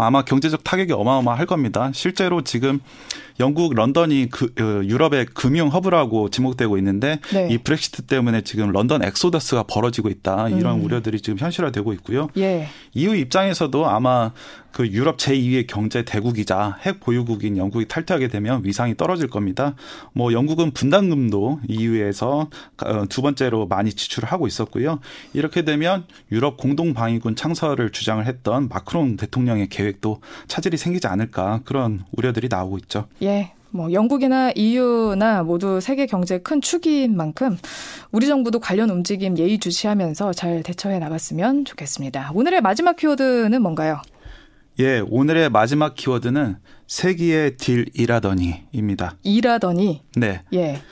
아마 0.02 0.22
경제적 0.22 0.64
타격이 0.64 0.92
어마어마할 0.92 1.46
겁니다. 1.46 1.90
실제로 1.94 2.42
지금 2.42 2.80
영국 3.40 3.74
런던이 3.74 4.28
그 4.30 4.52
어, 4.60 4.84
유럽의 4.84 5.26
금융 5.34 5.68
허브라고 5.68 6.30
지목되고 6.30 6.78
있는데 6.78 7.18
네. 7.32 7.48
이 7.50 7.58
브렉시트 7.58 8.02
때문에 8.02 8.42
지금 8.42 8.70
런던 8.70 9.02
엑소더스가 9.02 9.64
벌어지고 9.64 10.08
있다. 10.08 10.48
이런 10.50 10.80
음. 10.80 10.84
우려들이 10.84 11.20
지금 11.20 11.38
현실화되고 11.38 11.92
있고요. 11.94 12.28
예. 12.36 12.68
EU 12.94 13.14
입장에서도 13.14 13.88
아마 13.88 14.32
그 14.72 14.88
유럽 14.88 15.18
제2의 15.18 15.66
경제 15.66 16.02
대국이자 16.02 16.78
핵 16.80 17.00
보유국인 17.00 17.58
영국이 17.58 17.86
탈퇴하게 17.86 18.28
되면 18.28 18.64
위상이 18.64 18.96
떨어질 18.96 19.28
겁니다. 19.28 19.74
뭐 20.14 20.32
영국은 20.32 20.70
분담금도 20.70 21.60
EU에서 21.68 22.48
어, 22.84 23.04
두 23.08 23.20
번째로 23.20 23.66
많이 23.66 23.92
지출을 23.92 24.32
하고 24.32 24.46
있었고요. 24.46 25.00
이렇게 25.34 25.62
되면 25.62 26.06
유럽 26.30 26.56
공동 26.56 26.94
방위군 26.94 27.36
창설을 27.36 27.90
주장을 27.90 28.24
했던 28.26 28.68
마크롱 28.68 29.16
대통령의 29.18 29.68
계획 29.68 29.91
도 30.00 30.20
차질이 30.48 30.76
생기지 30.76 31.06
않을까 31.06 31.60
그런 31.64 32.04
우려들이 32.16 32.48
나오고 32.48 32.78
있죠. 32.78 33.06
예. 33.22 33.52
뭐 33.70 33.92
영국이나 33.92 34.52
EU나 34.54 35.42
모두 35.42 35.80
세계 35.80 36.06
경제 36.06 36.38
큰 36.38 36.60
축인 36.60 37.16
만큼 37.16 37.56
우리 38.10 38.26
정부도 38.26 38.60
관련 38.60 38.90
움직임 38.90 39.38
예의주시하면서 39.38 40.32
잘 40.34 40.62
대처해 40.62 40.98
나갔으면 40.98 41.64
좋겠습니다. 41.64 42.32
오늘의 42.34 42.60
마지막 42.60 42.96
키워드는 42.96 43.62
뭔가요? 43.62 44.02
예, 44.78 45.02
오늘의 45.08 45.50
마지막 45.50 45.94
키워드는 45.94 46.56
세기의 46.86 47.56
딜 47.56 47.86
일하더니입니다. 47.94 49.16
일하더니? 49.22 50.02
네. 50.16 50.42
예. 50.52 50.82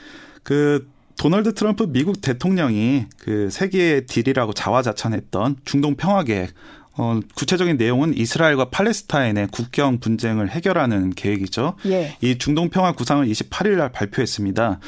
그 0.43 0.89
도널드 1.19 1.53
트럼프 1.53 1.83
미국 1.83 2.19
대통령이 2.21 3.05
그 3.19 3.51
세계의 3.51 4.07
딜이라고 4.07 4.53
자화자찬했던 4.53 5.57
중동 5.65 5.95
평화 5.95 6.23
계획 6.23 6.51
어, 6.97 7.19
구체적인 7.35 7.77
내용은 7.77 8.17
이스라엘과 8.17 8.69
팔레스타인의 8.69 9.47
국경 9.51 9.99
분쟁을 9.99 10.49
해결하는 10.49 11.11
계획이죠. 11.11 11.75
예. 11.85 12.17
이 12.21 12.37
중동 12.37 12.69
평화 12.69 12.91
구상을 12.91 13.25
28일 13.25 13.77
날 13.77 13.91
발표했습니다. 13.91 14.79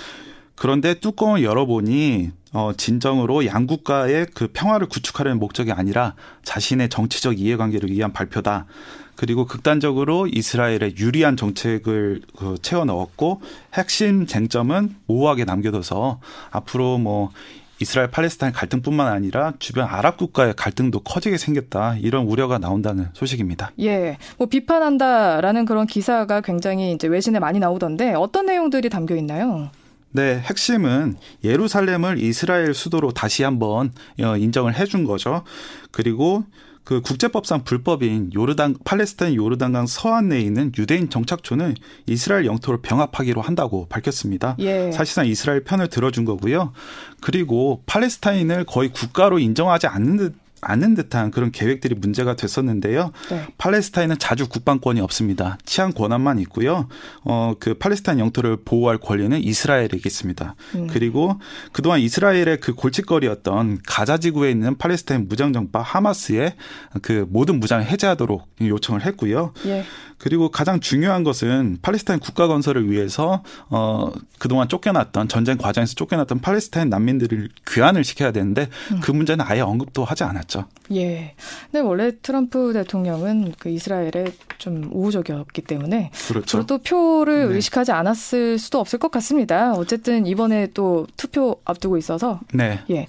그런데 0.56 0.94
뚜껑을 0.96 1.44
열어보니 1.44 2.32
어, 2.54 2.72
진정으로 2.78 3.46
양국가의 3.48 4.28
그 4.34 4.48
평화를 4.54 4.88
구축하려는 4.88 5.40
목적이 5.40 5.72
아니라 5.72 6.14
자신의 6.44 6.90
정치적 6.90 7.40
이해관계를 7.40 7.90
위한 7.90 8.14
발표다. 8.14 8.68
그리고 9.16 9.46
극단적으로 9.46 10.28
이스라엘에 10.28 10.96
유리한 10.98 11.38
정책을 11.38 12.22
그 12.36 12.58
채워 12.62 12.86
넣었고 12.86 13.42
핵심 13.74 14.26
쟁점은 14.26 14.96
모호하게 15.06 15.46
남겨둬서 15.46 16.20
앞으로 16.52 16.98
뭐 16.98 17.32
이스라엘 17.80 18.10
팔레스타인 18.10 18.54
갈등뿐만 18.54 19.08
아니라 19.08 19.54
주변 19.60 19.88
아랍 19.88 20.18
국가의 20.18 20.54
갈등도 20.56 21.02
커지게 21.02 21.38
생겼다 21.38 21.98
이런 21.98 22.26
우려가 22.26 22.58
나온다는 22.58 23.10
소식입니다. 23.14 23.72
예, 23.82 24.18
뭐 24.38 24.48
비판한다라는 24.48 25.66
그런 25.66 25.88
기사가 25.88 26.42
굉장히 26.42 26.94
이제 26.94 27.08
외신에 27.08 27.40
많이 27.40 27.60
나오던데 27.60 28.14
어떤 28.14 28.46
내용들이 28.46 28.90
담겨 28.90 29.16
있나요? 29.16 29.70
네, 30.16 30.40
핵심은 30.40 31.16
예루살렘을 31.44 32.20
이스라엘 32.20 32.76
수도로 32.76 33.14
다시 33.14 33.42
한번 33.42 33.92
어, 34.22 34.38
인정을 34.38 34.76
해준 34.76 35.06
거죠. 35.06 35.44
그리고 35.90 36.44
그 36.84 37.02
국제법상 37.02 37.64
불법인 37.64 38.32
요르단 38.34 38.76
팔레스타인 38.84 39.36
요르단강 39.36 39.88
서안 39.88 40.30
내에 40.30 40.42
있는 40.42 40.72
유대인 40.78 41.10
정착촌을 41.10 41.76
이스라엘 42.08 42.46
영토로 42.46 42.82
병합하기로 42.82 43.42
한다고 43.42 43.88
밝혔습니다. 43.88 44.56
예. 44.60 44.92
사실상 44.92 45.26
이스라엘 45.26 45.64
편을 45.64 45.88
들어준 45.88 46.26
거고요. 46.26 46.74
그리고 47.22 47.82
팔레스타인을 47.86 48.66
거의 48.66 48.90
국가로 48.92 49.40
인정하지 49.40 49.88
않는 49.88 50.18
듯 50.18 50.43
않는 50.66 50.96
듯한 50.96 51.32
그런 51.32 51.52
계획들이 51.52 51.96
문제가 51.96 52.36
됐었는데요. 52.36 53.12
네. 53.30 53.48
팔레스타인은 53.58 54.18
자주 54.20 54.48
국방권이 54.48 55.00
없습니다. 55.02 55.58
치안 55.66 55.94
권한만 55.94 56.40
있고요. 56.40 56.88
어, 57.24 57.54
그 57.60 57.74
팔레스타인 57.76 58.20
영토를 58.20 58.58
보호할 58.64 58.98
권리는 58.98 59.42
이스라엘에게 59.42 60.02
있습니다. 60.06 60.56
음. 60.76 60.88
그리고 60.88 61.40
그동안 61.72 62.00
이스라엘의 62.00 62.60
그 62.60 62.74
골칫거리였던 62.74 63.80
가자 63.86 64.18
지구에 64.18 64.52
있는 64.52 64.78
팔레스타인 64.78 65.28
무장정파 65.28 65.82
하마스의 65.82 66.56
그 67.02 67.26
모든 67.30 67.60
무장을 67.60 67.86
해제하도록 67.86 68.48
요청을 68.62 69.06
했고요. 69.06 69.54
예. 69.66 69.84
그리고 70.24 70.50
가장 70.50 70.80
중요한 70.80 71.26
것은 71.26 71.80
팔레스타인 71.82 72.18
국가 72.18 72.48
건설을 72.48 72.90
위해서 72.90 73.44
어 73.70 74.10
그동안 74.40 74.70
쫓겨났던 74.70 75.28
전쟁 75.28 75.58
과정에서 75.58 75.96
쫓겨났던 75.96 76.40
팔레스타인 76.40 76.90
난민들을 76.90 77.50
귀환을 77.68 78.06
시켜야 78.06 78.32
되는데 78.32 78.70
음. 78.94 79.02
그 79.02 79.12
문제는 79.12 79.44
아예 79.46 79.60
언급도 79.60 80.06
하지 80.06 80.24
않았죠. 80.24 80.53
예. 80.94 81.34
근데 81.72 81.80
원래 81.80 82.12
트럼프 82.22 82.74
대통령은 82.74 83.54
그 83.58 83.70
이스라엘에 83.70 84.34
좀 84.58 84.90
우호적이었기 84.92 85.64
때문에 85.64 86.12
그렇죠. 86.28 86.66
또 86.66 86.78
표를 86.78 87.50
네. 87.50 87.56
의식하지 87.56 87.92
않았을 87.92 88.60
수도 88.60 88.80
없을 88.80 89.00
것 89.00 89.12
같습니다. 89.12 89.74
어쨌든 89.74 90.26
이번에 90.26 90.68
또 90.74 91.08
투표 91.18 91.60
앞두고 91.66 91.98
있어서 91.98 92.40
네. 92.54 92.80
예. 92.90 93.08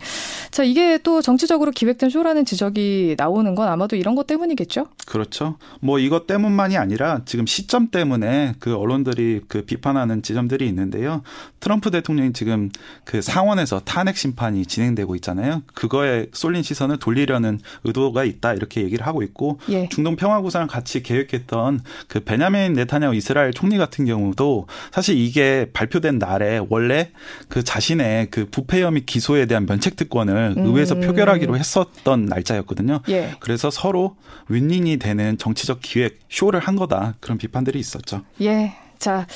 자, 0.51 0.63
이게 0.65 0.99
또 0.99 1.21
정치적으로 1.21 1.71
기획된 1.71 2.11
쇼라는 2.11 2.45
지적이 2.45 3.17
나오는 3.19 3.55
건 3.55 3.69
아마도 3.69 3.97
이런 3.97 4.15
것 4.15 4.27
때문이겠죠? 4.27 4.87
그렇죠. 5.07 5.59
뭐 5.81 5.99
이것 5.99 6.27
때문만이 6.27 6.77
아니라 6.77 6.95
아니라 6.95 7.21
지금 7.25 7.47
시점 7.47 7.89
때문에 7.89 8.55
그 8.59 8.75
언론들이 8.75 9.43
그 9.49 9.65
비판하는 9.65 10.23
지점들이 10.23 10.67
있는데요. 10.69 11.23
트럼프 11.61 11.91
대통령이 11.91 12.33
지금 12.33 12.71
그 13.05 13.21
상원에서 13.21 13.81
탄핵 13.81 14.17
심판이 14.17 14.65
진행되고 14.67 15.15
있잖아요. 15.17 15.63
그거에 15.75 16.27
쏠린 16.33 16.63
시선을 16.63 16.99
돌리려 16.99 17.34
는 17.39 17.59
의도가 17.83 18.25
있다 18.25 18.55
이렇게 18.55 18.83
얘기를 18.83 19.07
하고 19.07 19.23
있고 19.23 19.59
예. 19.69 19.89
중동 19.89 20.15
평화 20.15 20.41
구상을 20.41 20.69
같이 20.69 21.03
계획했던 21.03 21.81
그 22.07 22.21
베냐민 22.21 22.75
네타냐후 22.75 23.15
이스라엘 23.15 23.53
총리 23.53 23.77
같은 23.77 24.05
경우도 24.05 24.67
사실 24.93 25.19
이게 25.19 25.69
발표된 25.73 26.19
날에 26.19 26.61
원래 26.69 27.11
그 27.49 27.65
자신의 27.65 28.29
그 28.31 28.47
부패 28.51 28.83
혐의 28.83 29.05
기소에 29.05 29.47
대한 29.47 29.67
면책 29.67 29.97
특권을 29.97 30.55
음. 30.57 30.67
의회에서 30.67 30.97
표결하기로 30.97 31.57
했었던 31.57 32.27
날짜였거든요. 32.27 33.01
예. 33.09 33.35
그래서 33.41 33.71
서로 33.71 34.17
윈윈이 34.49 34.99
되는 34.99 35.37
정치적 35.39 35.81
기획 35.83 36.21
쇼를 36.29 36.61
한 36.61 36.77
거다. 36.77 37.15
그런 37.21 37.39
비판들이 37.39 37.79
있었죠. 37.79 38.23
예. 38.41 38.75
자, 38.99 39.27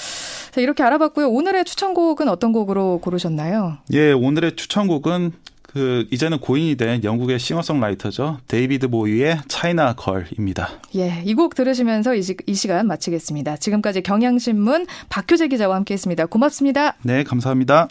자 0.51 0.61
이렇게 0.61 0.83
알아봤고요. 0.83 1.29
오늘의 1.29 1.65
추천곡은 1.65 2.29
어떤 2.29 2.53
곡으로 2.53 3.01
고르셨나요? 3.01 3.79
예, 3.93 4.13
오늘의 4.13 4.57
추천곡은 4.57 5.33
그 5.79 6.07
이제는 6.11 6.39
고인이 6.41 6.75
된 6.75 7.05
영국의 7.05 7.39
싱어송라이터죠. 7.39 8.39
데이비드 8.49 8.89
보위의 8.89 9.39
차이나 9.47 9.93
걸입니다. 9.95 10.71
예, 10.97 11.23
이 11.25 11.35
곡 11.35 11.55
들으시면서 11.55 12.17
이, 12.17 12.23
시, 12.23 12.37
이 12.47 12.55
시간 12.55 12.89
마치겠습니다. 12.89 13.59
지금까지 13.59 14.03
경향신문 14.03 14.87
박효재 15.09 15.47
기자와 15.49 15.77
함께했습니다. 15.77 16.27
고맙습니다. 16.27 16.97
네, 17.05 17.23
감사합니다. 17.23 17.87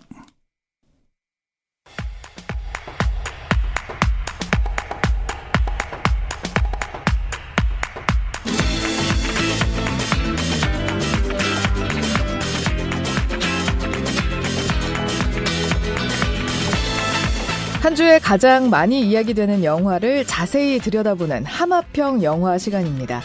한 17.88 17.96
주에 17.96 18.20
가장 18.20 18.70
많이 18.70 19.00
이야기되는 19.00 19.64
영화를 19.64 20.26
자세히 20.26 20.78
들여다보는 20.78 21.46
하마평 21.46 22.22
영화 22.22 22.58
시간입니다. 22.58 23.22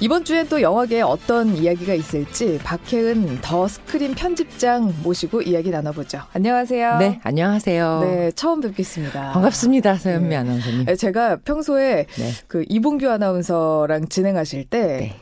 이번 0.00 0.24
주엔 0.24 0.48
또 0.48 0.62
영화계에 0.62 1.02
어떤 1.02 1.54
이야기가 1.54 1.92
있을지 1.92 2.58
박혜은 2.64 3.42
더 3.42 3.68
스크린 3.68 4.14
편집장 4.14 4.94
모시고 5.02 5.42
이야기 5.42 5.68
나눠보죠. 5.68 6.22
안녕하세요. 6.32 6.96
네, 6.96 7.20
안녕하세요. 7.22 8.00
네, 8.00 8.30
처음 8.30 8.62
뵙겠습니다. 8.62 9.32
반갑습니다, 9.32 9.96
서현미 9.96 10.28
네. 10.30 10.36
아나운서님. 10.36 10.86
네, 10.86 10.96
제가 10.96 11.40
평소에 11.44 12.06
네. 12.06 12.32
그 12.46 12.64
이봉규 12.66 13.10
아나운서랑 13.10 14.08
진행하실 14.08 14.64
때 14.70 14.86
네. 14.86 15.16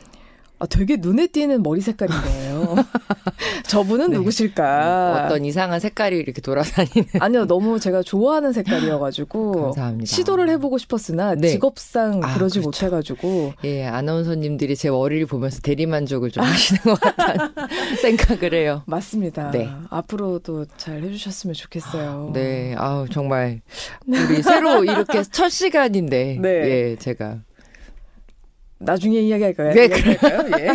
아, 0.59 0.65
되게 0.65 0.95
눈에 0.95 1.27
띄는 1.27 1.61
머리 1.61 1.81
색깔인 1.81 2.15
거예요. 2.65 2.75
저분은 3.67 4.11
네. 4.11 4.17
누구실까? 4.17 5.25
어떤 5.25 5.45
이상한 5.45 5.79
색깔이 5.79 6.17
이렇게 6.17 6.41
돌아다니는. 6.41 7.07
아니요, 7.19 7.45
너무 7.45 7.79
제가 7.79 8.01
좋아하는 8.03 8.53
색깔이어가지고. 8.53 9.51
감사합니다. 9.73 10.05
시도를 10.05 10.49
해보고 10.49 10.77
싶었으나 10.77 11.35
네. 11.35 11.49
직업상 11.49 12.21
아, 12.23 12.33
그러지 12.33 12.59
그렇죠. 12.59 12.67
못해가지고. 12.67 13.53
예, 13.65 13.85
아나운서님들이 13.85 14.75
제 14.75 14.89
머리를 14.89 15.25
보면서 15.27 15.59
대리만족을 15.61 16.31
좀 16.31 16.43
하시는 16.43 16.81
것 16.81 16.99
같다는 16.99 17.49
생각을 18.01 18.53
해요. 18.53 18.83
맞습니다. 18.85 19.51
네. 19.51 19.69
앞으로도 19.89 20.65
잘 20.77 21.03
해주셨으면 21.03 21.53
좋겠어요. 21.53 22.31
네, 22.33 22.75
아우, 22.77 23.07
정말. 23.09 23.61
우리 24.07 24.41
새로 24.41 24.83
이렇게 24.83 25.23
첫 25.23 25.49
시간인데. 25.49 26.39
네. 26.41 26.49
예, 26.49 26.95
제가. 26.97 27.39
나중에 28.79 29.19
이야기할까요? 29.21 29.73
네, 29.73 29.87
그럴까요? 29.87 30.49
예. 30.59 30.67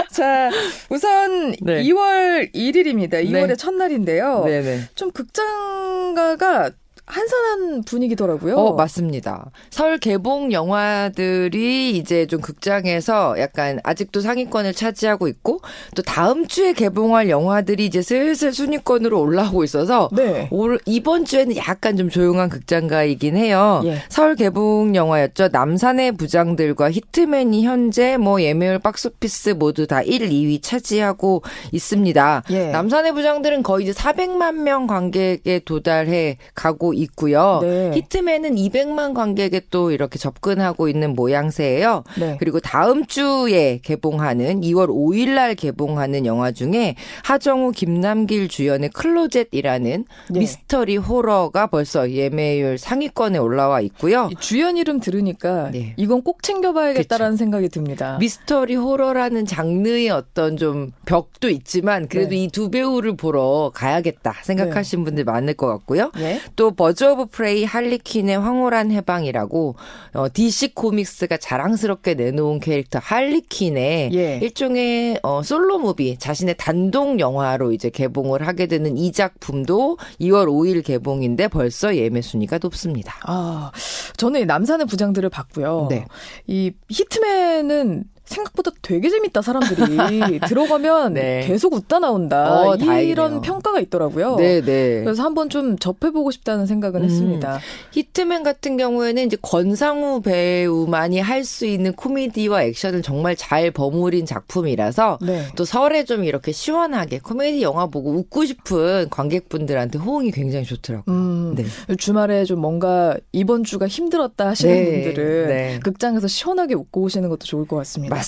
자, 0.10 0.50
우선 0.88 1.52
네. 1.60 1.82
2월 1.82 2.52
1일입니다. 2.54 3.24
2월의 3.24 3.48
네. 3.48 3.56
첫날인데요. 3.56 4.44
네네. 4.44 4.80
좀 4.94 5.10
극장가가 5.10 6.70
한산한 7.06 7.82
분위기더라고요. 7.84 8.56
어, 8.56 8.74
맞습니다. 8.74 9.50
설 9.68 9.98
개봉 9.98 10.52
영화들이 10.52 11.96
이제 11.96 12.26
좀 12.26 12.40
극장에서 12.40 13.38
약간 13.38 13.78
아직도 13.84 14.20
상위권을 14.20 14.72
차지하고 14.72 15.28
있고 15.28 15.60
또 15.94 16.02
다음 16.02 16.46
주에 16.46 16.72
개봉할 16.72 17.28
영화들이 17.28 17.84
이제 17.84 18.00
슬슬 18.00 18.54
순위권으로 18.54 19.20
올라오고 19.20 19.64
있어서 19.64 20.08
네. 20.12 20.48
올, 20.50 20.80
이번 20.86 21.26
주에는 21.26 21.56
약간 21.56 21.98
좀 21.98 22.08
조용한 22.08 22.48
극장가이긴 22.48 23.36
해요. 23.36 23.82
예. 23.84 23.98
설 24.08 24.34
개봉 24.34 24.96
영화였죠. 24.96 25.48
남산의 25.52 26.12
부장들과 26.12 26.90
히트맨이 26.90 27.66
현재 27.66 28.16
뭐 28.16 28.40
예매율 28.40 28.78
박스오피스 28.78 29.50
모두 29.50 29.86
다 29.86 30.00
1, 30.00 30.30
2위 30.30 30.62
차지하고 30.62 31.42
있습니다. 31.70 32.44
예. 32.50 32.68
남산의 32.68 33.12
부장들은 33.12 33.62
거의 33.62 33.84
이제 33.84 33.92
400만 33.92 34.54
명 34.54 34.86
관객에 34.86 35.60
도달해 35.64 36.38
가고 36.54 36.93
있고요. 36.94 37.60
네. 37.62 37.92
히트맨은 37.94 38.54
200만 38.54 39.14
관객에 39.14 39.62
또 39.70 39.90
이렇게 39.90 40.18
접근하고 40.18 40.88
있는 40.88 41.14
모양새예요. 41.14 42.04
네. 42.18 42.36
그리고 42.38 42.60
다음 42.60 43.06
주에 43.06 43.80
개봉하는 43.82 44.60
2월 44.60 44.88
5일 44.88 45.30
날 45.30 45.54
개봉하는 45.54 46.26
영화 46.26 46.52
중에 46.52 46.96
하정우 47.24 47.72
김남길 47.72 48.48
주연의 48.48 48.90
클로젯이라는 48.90 50.04
네. 50.30 50.38
미스터리 50.38 50.96
호러가 50.96 51.66
벌써 51.66 52.10
예매율 52.10 52.78
상위권에 52.78 53.38
올라와 53.38 53.80
있고요. 53.80 54.30
주연 54.38 54.76
이름 54.76 55.00
들으니까 55.00 55.70
네. 55.70 55.94
이건 55.96 56.22
꼭 56.22 56.42
챙겨봐야겠다라는 56.42 57.34
그쵸. 57.34 57.38
생각이 57.38 57.68
듭니다. 57.68 58.16
미스터리 58.18 58.74
호러라는 58.74 59.46
장르의 59.46 60.10
어떤 60.10 60.56
좀 60.56 60.92
벽도 61.06 61.48
있지만 61.50 62.08
그래도 62.08 62.30
네. 62.30 62.44
이 62.44 62.53
두 62.53 62.70
배우를 62.70 63.16
보러 63.16 63.70
가야겠다 63.74 64.34
생각하신 64.42 65.00
네. 65.00 65.04
분들 65.04 65.24
많을 65.24 65.54
것 65.54 65.66
같고요. 65.66 66.10
네. 66.16 66.40
또 66.56 66.72
버즈 66.84 67.02
오브 67.04 67.28
프레이 67.30 67.64
할리퀸의 67.64 68.38
황홀한 68.38 68.90
해방이라고 68.90 69.74
어, 70.12 70.26
DC 70.30 70.74
코믹스가 70.74 71.38
자랑스럽게 71.38 72.12
내놓은 72.12 72.60
캐릭터 72.60 72.98
할리퀸의 72.98 74.10
예. 74.12 74.38
일종의 74.42 75.18
어, 75.22 75.42
솔로 75.42 75.78
무비 75.78 76.18
자신의 76.18 76.56
단독 76.58 77.20
영화로 77.20 77.72
이제 77.72 77.88
개봉을 77.88 78.46
하게 78.46 78.66
되는 78.66 78.98
이 78.98 79.12
작품도 79.12 79.96
2월 80.20 80.46
5일 80.46 80.84
개봉인데 80.84 81.48
벌써 81.48 81.96
예매 81.96 82.20
순위가 82.20 82.58
높습니다. 82.60 83.14
아, 83.22 83.72
저는 84.18 84.46
남산의 84.46 84.84
부장들을 84.84 85.30
봤고요. 85.30 85.86
네. 85.88 86.04
이 86.46 86.70
히트맨은 86.90 88.04
생각보다 88.34 88.70
되게 88.82 89.08
재밌다 89.08 89.40
사람들이 89.42 90.40
들어가면 90.48 91.14
네. 91.14 91.44
계속 91.46 91.72
웃다 91.74 91.98
나온다 92.00 92.60
어, 92.62 92.74
이런 92.74 92.86
다행이네요. 92.86 93.40
평가가 93.40 93.80
있더라고요. 93.80 94.36
네, 94.36 94.60
네. 94.60 95.02
그래서 95.04 95.22
한번 95.22 95.48
좀 95.48 95.78
접해보고 95.78 96.30
싶다는 96.30 96.66
생각은 96.66 97.00
음. 97.00 97.04
했습니다. 97.04 97.60
히트맨 97.92 98.42
같은 98.42 98.76
경우에는 98.76 99.24
이제 99.26 99.36
권상우 99.40 100.22
배우만이 100.22 101.20
할 101.20 101.44
수 101.44 101.66
있는 101.66 101.92
코미디와 101.92 102.62
액션을 102.64 103.02
정말 103.02 103.36
잘 103.36 103.70
버무린 103.70 104.24
작품이라서 104.24 105.18
네. 105.20 105.46
또 105.56 105.64
설에 105.66 106.04
좀 106.04 106.24
이렇게 106.24 106.52
시원하게 106.52 107.18
코미디 107.18 107.62
영화 107.62 107.86
보고 107.86 108.12
웃고 108.12 108.46
싶은 108.46 109.08
관객분들한테 109.10 109.98
호응이 109.98 110.30
굉장히 110.30 110.64
좋더라고요. 110.64 111.14
음, 111.14 111.54
네. 111.54 111.64
주말에 111.96 112.44
좀 112.46 112.60
뭔가 112.60 113.14
이번 113.32 113.62
주가 113.62 113.86
힘들었다 113.86 114.46
하시는 114.48 114.74
네. 114.74 115.02
분들은 115.04 115.48
네. 115.48 115.80
극장에서 115.82 116.26
시원하게 116.28 116.74
웃고 116.74 117.02
오시는 117.02 117.28
것도 117.28 117.44
좋을 117.44 117.66
것 117.66 117.76
같습니다. 117.76 118.14
맞습니다. 118.14 118.23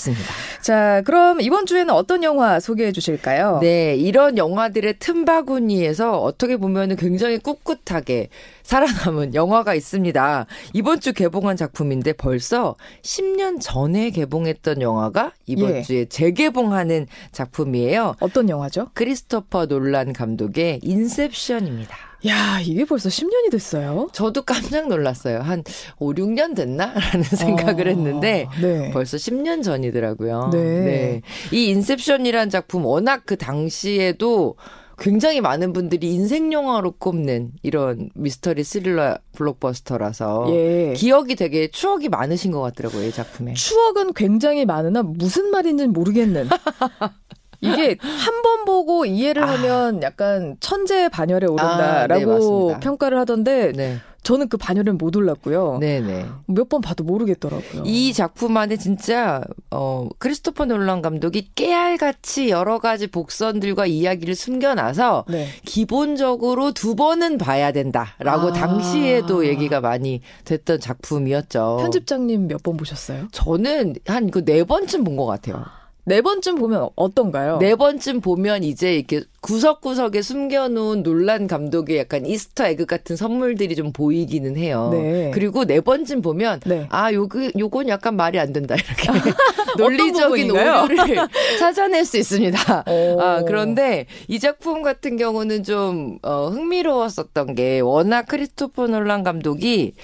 자, 0.61 1.02
그럼 1.04 1.40
이번 1.40 1.66
주에는 1.66 1.92
어떤 1.92 2.22
영화 2.22 2.61
소개해 2.61 2.92
주실까요? 2.92 3.59
네, 3.61 3.94
이런 3.96 4.37
영화들의 4.38 4.98
틈바구니에서 4.98 6.20
어떻게 6.20 6.56
보면 6.56 6.96
굉장히 6.96 7.38
꿋꿋하게 7.38 8.28
살아남은 8.62 9.35
영화가 9.35 9.74
있습니다. 9.74 10.46
이번 10.72 11.00
주 11.00 11.12
개봉한 11.12 11.56
작품인데 11.56 12.12
벌써 12.14 12.74
10년 13.02 13.59
전에 13.61 14.11
개봉했던 14.11 14.82
영화가 14.82 15.32
이번 15.46 15.76
예. 15.76 15.82
주에 15.82 16.04
재개봉하는 16.06 17.06
작품이에요. 17.30 18.16
어떤 18.20 18.48
영화죠? 18.48 18.90
크리스토퍼 18.94 19.66
놀란 19.66 20.12
감독의 20.12 20.80
인셉션입니다. 20.82 21.96
야, 22.26 22.61
이게 22.61 22.85
벌써 22.85 23.09
10년이 23.09 23.50
됐어요? 23.50 24.09
저도 24.12 24.42
깜짝 24.42 24.88
놀랐어요. 24.88 25.40
한 25.40 25.62
5, 25.98 26.14
6년 26.14 26.57
됐나? 26.57 26.94
라는 27.12 27.22
생각을 27.22 27.88
아, 27.88 27.90
했는데 27.90 28.48
네. 28.61 28.90
벌써 28.90 29.16
10년 29.16 29.62
전이더라고요. 29.62 30.50
네. 30.52 30.62
네. 30.62 31.22
이 31.52 31.66
인셉션이라는 31.68 32.50
작품 32.50 32.85
워낙 32.85 33.22
그 33.26 33.37
당시에도 33.37 34.57
굉장히 34.98 35.42
많은 35.42 35.74
분들이 35.74 36.14
인생 36.14 36.52
영화로 36.52 36.92
꼽는 36.92 37.52
이런 37.62 38.09
미스터리 38.14 38.64
스릴러 38.64 39.18
블록버스터라서 39.37 40.46
예. 40.50 40.94
기억이 40.96 41.37
되게 41.37 41.68
추억이 41.68 42.09
많으신 42.09 42.50
것 42.50 42.62
같더라고요, 42.62 43.07
이 43.07 43.12
작품에. 43.12 43.52
추억은 43.52 44.14
굉장히 44.14 44.64
많으나 44.64 45.02
무슨 45.02 45.50
말인지는 45.50 45.92
모르겠는. 45.92 46.48
이게 47.72 47.96
한 48.00 48.42
번 48.42 48.64
보고 48.64 49.05
이해를 49.05 49.42
아. 49.44 49.52
하면 49.52 50.02
약간 50.02 50.57
천재 50.61 51.09
반열에 51.09 51.46
오른다라고 51.46 52.70
아, 52.70 52.74
네, 52.74 52.81
평가를 52.81 53.18
하던데 53.18 53.72
네. 53.72 53.98
저는 54.22 54.48
그 54.48 54.57
반열은 54.57 54.98
못 54.98 55.14
올랐고요. 55.14 55.79
네네. 55.79 56.26
몇 56.46 56.68
번 56.68 56.81
봐도 56.81 57.05
모르겠더라고요. 57.05 57.85
이 57.85 58.12
작품 58.12 58.57
안에 58.57 58.76
진짜 58.76 59.40
어 59.70 60.09
크리스토퍼 60.18 60.64
놀란 60.64 61.00
감독이 61.00 61.50
깨알같이 61.55 62.48
여러 62.50 62.81
가지 62.81 63.07
복선들과 63.07 63.87
이야기를 63.87 64.35
숨겨놔서 64.35 65.26
네. 65.29 65.46
기본적으로 65.64 66.72
두 66.72 66.96
번은 66.96 67.38
봐야 67.38 67.70
된다라고 67.70 68.48
아. 68.48 68.52
당시에도 68.52 69.46
얘기가 69.46 69.81
많이 69.81 70.20
됐던 70.44 70.81
작품이었죠. 70.81 71.79
편집장님 71.81 72.48
몇 72.48 72.62
번 72.64 72.76
보셨어요? 72.76 73.29
저는 73.31 73.94
한 74.07 74.31
그 74.31 74.44
네 74.44 74.64
번쯤 74.64 75.05
본 75.05 75.16
것 75.16 75.24
같아요. 75.26 75.64
네 76.09 76.23
번쯤 76.23 76.55
보면 76.55 76.90
어떤가요? 76.95 77.59
네 77.59 77.75
번쯤 77.75 78.21
보면 78.21 78.62
이제 78.62 78.95
이렇게 78.95 79.23
구석구석에 79.40 80.23
숨겨놓은 80.23 81.03
논란 81.03 81.49
감독의 81.49 81.99
약간 81.99 82.25
이스터 82.25 82.64
에그 82.69 82.87
같은 82.87 83.16
선물들이 83.16 83.75
좀 83.75 83.92
보이기는 83.92 84.57
해요. 84.57 84.90
네. 84.92 85.33
그리고 85.35 85.64
네 85.64 85.81
번쯤 85.81 86.23
보면 86.23 86.61
네. 86.64 86.87
아 86.90 87.12
요그 87.12 87.53
요건 87.59 87.88
약간 87.88 88.14
말이 88.14 88.38
안 88.38 88.53
된다 88.53 88.77
이렇게 88.77 89.09
논리적인 89.77 90.49
오류를 90.49 90.97
찾아낼 91.59 92.05
수 92.05 92.19
있습니다. 92.19 92.85
아 93.19 93.42
그런데 93.45 94.07
이 94.29 94.38
작품 94.38 94.83
같은 94.83 95.16
경우는 95.16 95.64
좀 95.64 96.19
어, 96.23 96.49
흥미로웠었던 96.51 97.57
게 97.57 97.81
워낙 97.81 98.27
크리스토퍼 98.29 98.87
놀란 98.87 99.25
감독이 99.25 99.95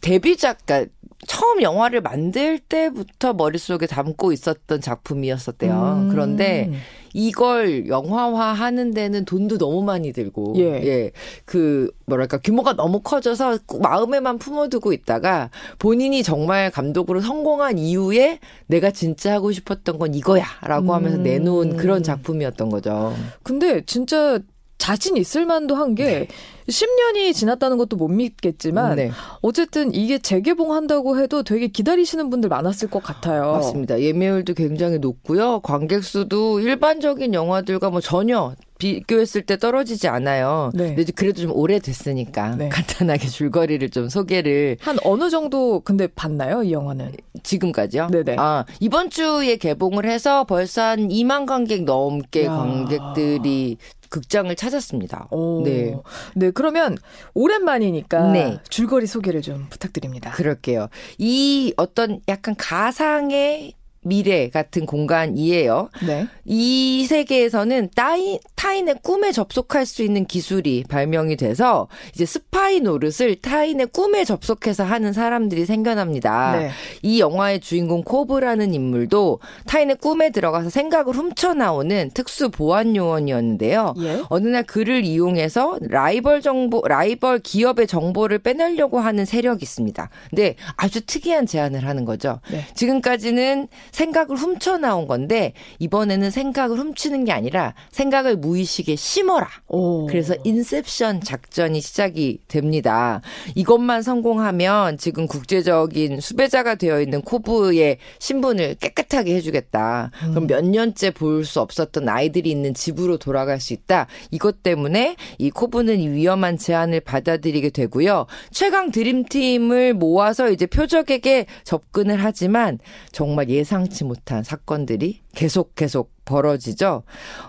데뷔작, 0.00 0.58
그러니까 0.64 0.92
처음 1.26 1.60
영화를 1.62 2.00
만들 2.00 2.58
때부터 2.58 3.34
머릿속에 3.34 3.86
담고 3.86 4.32
있었던 4.32 4.80
작품이었었대요. 4.80 6.04
음. 6.04 6.08
그런데 6.08 6.72
이걸 7.12 7.88
영화화 7.88 8.52
하는 8.52 8.92
데는 8.92 9.24
돈도 9.24 9.58
너무 9.58 9.82
많이 9.82 10.12
들고, 10.12 10.54
예. 10.56 10.62
예. 10.62 11.10
그, 11.44 11.90
뭐랄까, 12.06 12.38
규모가 12.38 12.74
너무 12.74 13.00
커져서 13.00 13.58
마음에만 13.80 14.38
품어두고 14.38 14.92
있다가 14.92 15.50
본인이 15.78 16.22
정말 16.22 16.70
감독으로 16.70 17.20
성공한 17.20 17.78
이후에 17.78 18.38
내가 18.66 18.90
진짜 18.90 19.34
하고 19.34 19.52
싶었던 19.52 19.98
건 19.98 20.14
이거야. 20.14 20.44
라고 20.62 20.94
하면서 20.94 21.18
음. 21.18 21.22
내놓은 21.22 21.76
그런 21.76 22.02
작품이었던 22.02 22.70
거죠. 22.70 23.14
근데 23.42 23.82
진짜 23.84 24.38
자신 24.80 25.16
있을 25.16 25.46
만도 25.46 25.76
한게 25.76 26.04
네. 26.04 26.28
10년이 26.68 27.34
지났다는 27.34 27.76
것도 27.76 27.96
못 27.96 28.08
믿겠지만 28.08 28.96
네. 28.96 29.10
어쨌든 29.42 29.94
이게 29.94 30.18
재개봉한다고 30.18 31.20
해도 31.20 31.42
되게 31.42 31.68
기다리시는 31.68 32.30
분들 32.30 32.48
많았을 32.48 32.88
것 32.88 33.02
같아요. 33.02 33.52
맞습니다. 33.52 34.00
예매율도 34.00 34.54
굉장히 34.54 34.98
높고요. 34.98 35.60
관객 35.60 36.02
수도 36.02 36.60
일반적인 36.60 37.34
영화들과 37.34 37.90
뭐 37.90 38.00
전혀 38.00 38.54
비교했을 38.80 39.42
때 39.42 39.56
떨어지지 39.56 40.08
않아요. 40.08 40.70
네. 40.74 40.94
근데 40.94 41.12
그래도 41.12 41.42
좀 41.42 41.52
오래됐으니까 41.52 42.56
네. 42.56 42.68
간단하게 42.70 43.28
줄거리를 43.28 43.88
좀 43.90 44.08
소개를 44.08 44.78
한 44.80 44.96
어느 45.04 45.30
정도 45.30 45.80
근데 45.80 46.08
봤나요 46.08 46.62
이 46.64 46.72
영화는 46.72 47.12
지금까지요? 47.42 48.08
네네. 48.08 48.36
아 48.38 48.64
이번 48.80 49.10
주에 49.10 49.56
개봉을 49.56 50.06
해서 50.06 50.44
벌써 50.44 50.82
한 50.82 51.08
2만 51.08 51.46
관객 51.46 51.84
넘게 51.84 52.46
야. 52.46 52.56
관객들이 52.56 53.76
극장을 54.08 54.54
찾았습니다. 54.54 55.28
오. 55.30 55.62
네. 55.62 55.94
네, 56.34 56.50
그러면 56.50 56.96
오랜만이니까 57.34 58.32
네. 58.32 58.58
줄거리 58.68 59.06
소개를 59.06 59.40
좀 59.40 59.66
부탁드립니다. 59.70 60.32
그럴게요. 60.32 60.88
이 61.18 61.72
어떤 61.76 62.20
약간 62.28 62.54
가상의 62.58 63.74
미래 64.02 64.48
같은 64.48 64.86
공간이에요. 64.86 65.90
네. 66.06 66.26
이 66.46 67.04
세계에서는 67.06 67.90
따이, 67.94 68.40
타인의 68.56 68.96
꿈에 69.02 69.30
접속할 69.30 69.84
수 69.84 70.02
있는 70.02 70.24
기술이 70.24 70.84
발명이 70.88 71.36
돼서 71.36 71.88
이제 72.14 72.24
스파이 72.24 72.80
노릇을 72.80 73.36
타인의 73.36 73.88
꿈에 73.88 74.24
접속해서 74.24 74.84
하는 74.84 75.12
사람들이 75.12 75.66
생겨납니다. 75.66 76.56
네. 76.58 76.70
이 77.02 77.20
영화의 77.20 77.60
주인공 77.60 78.02
코브라는 78.02 78.72
인물도 78.72 79.40
타인의 79.66 79.96
꿈에 79.96 80.30
들어가서 80.30 80.70
생각을 80.70 81.14
훔쳐 81.14 81.52
나오는 81.52 82.10
특수 82.14 82.50
보안 82.50 82.96
요원이었는데요. 82.96 83.94
예? 83.98 84.22
어느 84.30 84.48
날 84.48 84.62
그를 84.62 85.04
이용해서 85.04 85.78
라이벌 85.82 86.40
정보, 86.40 86.82
라이벌 86.86 87.40
기업의 87.40 87.86
정보를 87.86 88.38
빼내려고 88.38 88.98
하는 88.98 89.26
세력이 89.26 89.62
있습니다. 89.62 90.08
근데 90.30 90.56
아주 90.76 91.04
특이한 91.04 91.46
제안을 91.46 91.86
하는 91.86 92.06
거죠. 92.06 92.40
네. 92.50 92.66
지금까지는 92.74 93.68
생각을 93.92 94.36
훔쳐 94.36 94.78
나온 94.78 95.06
건데 95.06 95.52
이번에는 95.78 96.30
생각을 96.30 96.78
훔치는 96.78 97.24
게 97.24 97.32
아니라 97.32 97.74
생각을 97.90 98.36
무의식에 98.36 98.96
심어라. 98.96 99.48
오. 99.68 100.06
그래서 100.06 100.34
인셉션 100.44 101.20
작전이 101.20 101.80
시작이 101.80 102.38
됩니다. 102.48 103.20
이것만 103.54 104.02
성공하면 104.02 104.98
지금 104.98 105.26
국제적인 105.26 106.20
수배자가 106.20 106.76
되어 106.76 107.00
있는 107.00 107.20
코브의 107.22 107.98
신분을 108.18 108.76
깨끗하게 108.76 109.34
해주겠다. 109.34 110.10
음. 110.24 110.30
그럼 110.30 110.46
몇 110.46 110.64
년째 110.64 111.10
볼 111.10 111.40
수 111.50 111.60
없었던 111.60 112.08
아이들이 112.08 112.50
있는 112.50 112.74
집으로 112.74 113.16
돌아갈 113.18 113.60
수 113.60 113.72
있다. 113.72 114.06
이것 114.30 114.62
때문에 114.62 115.16
이 115.38 115.50
코브는 115.50 115.98
이 115.98 116.08
위험한 116.08 116.58
제안을 116.58 117.00
받아들이게 117.00 117.70
되고요. 117.70 118.26
최강 118.50 118.90
드림팀을 118.90 119.94
모아서 119.94 120.50
이제 120.50 120.66
표적에게 120.66 121.46
접근을 121.64 122.22
하지만 122.22 122.78
정말 123.10 123.48
예상 123.48 123.79
예상치 123.80 124.04
못한 124.04 124.42
사건들이 124.42 125.20
계속 125.34 125.74
계속 125.74 126.12
벌어지죠. 126.24 127.02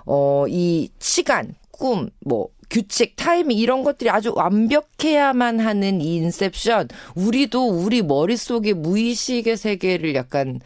어, 0.06 0.46
이 0.48 0.90
시간, 1.00 1.56
꿈, 1.72 2.10
뭐, 2.26 2.50
규칙, 2.70 3.16
타이밍 3.18 3.58
이런 3.58 3.84
것들이 3.84 4.10
아주 4.10 4.34
완벽해야만 4.34 5.60
하는 5.60 6.00
이 6.00 6.16
인셉션. 6.16 6.88
우리도 7.16 7.68
우리 7.68 8.02
머릿속의 8.02 8.74
무의식의 8.76 9.58
세계를 9.58 10.16
약간 10.16 10.62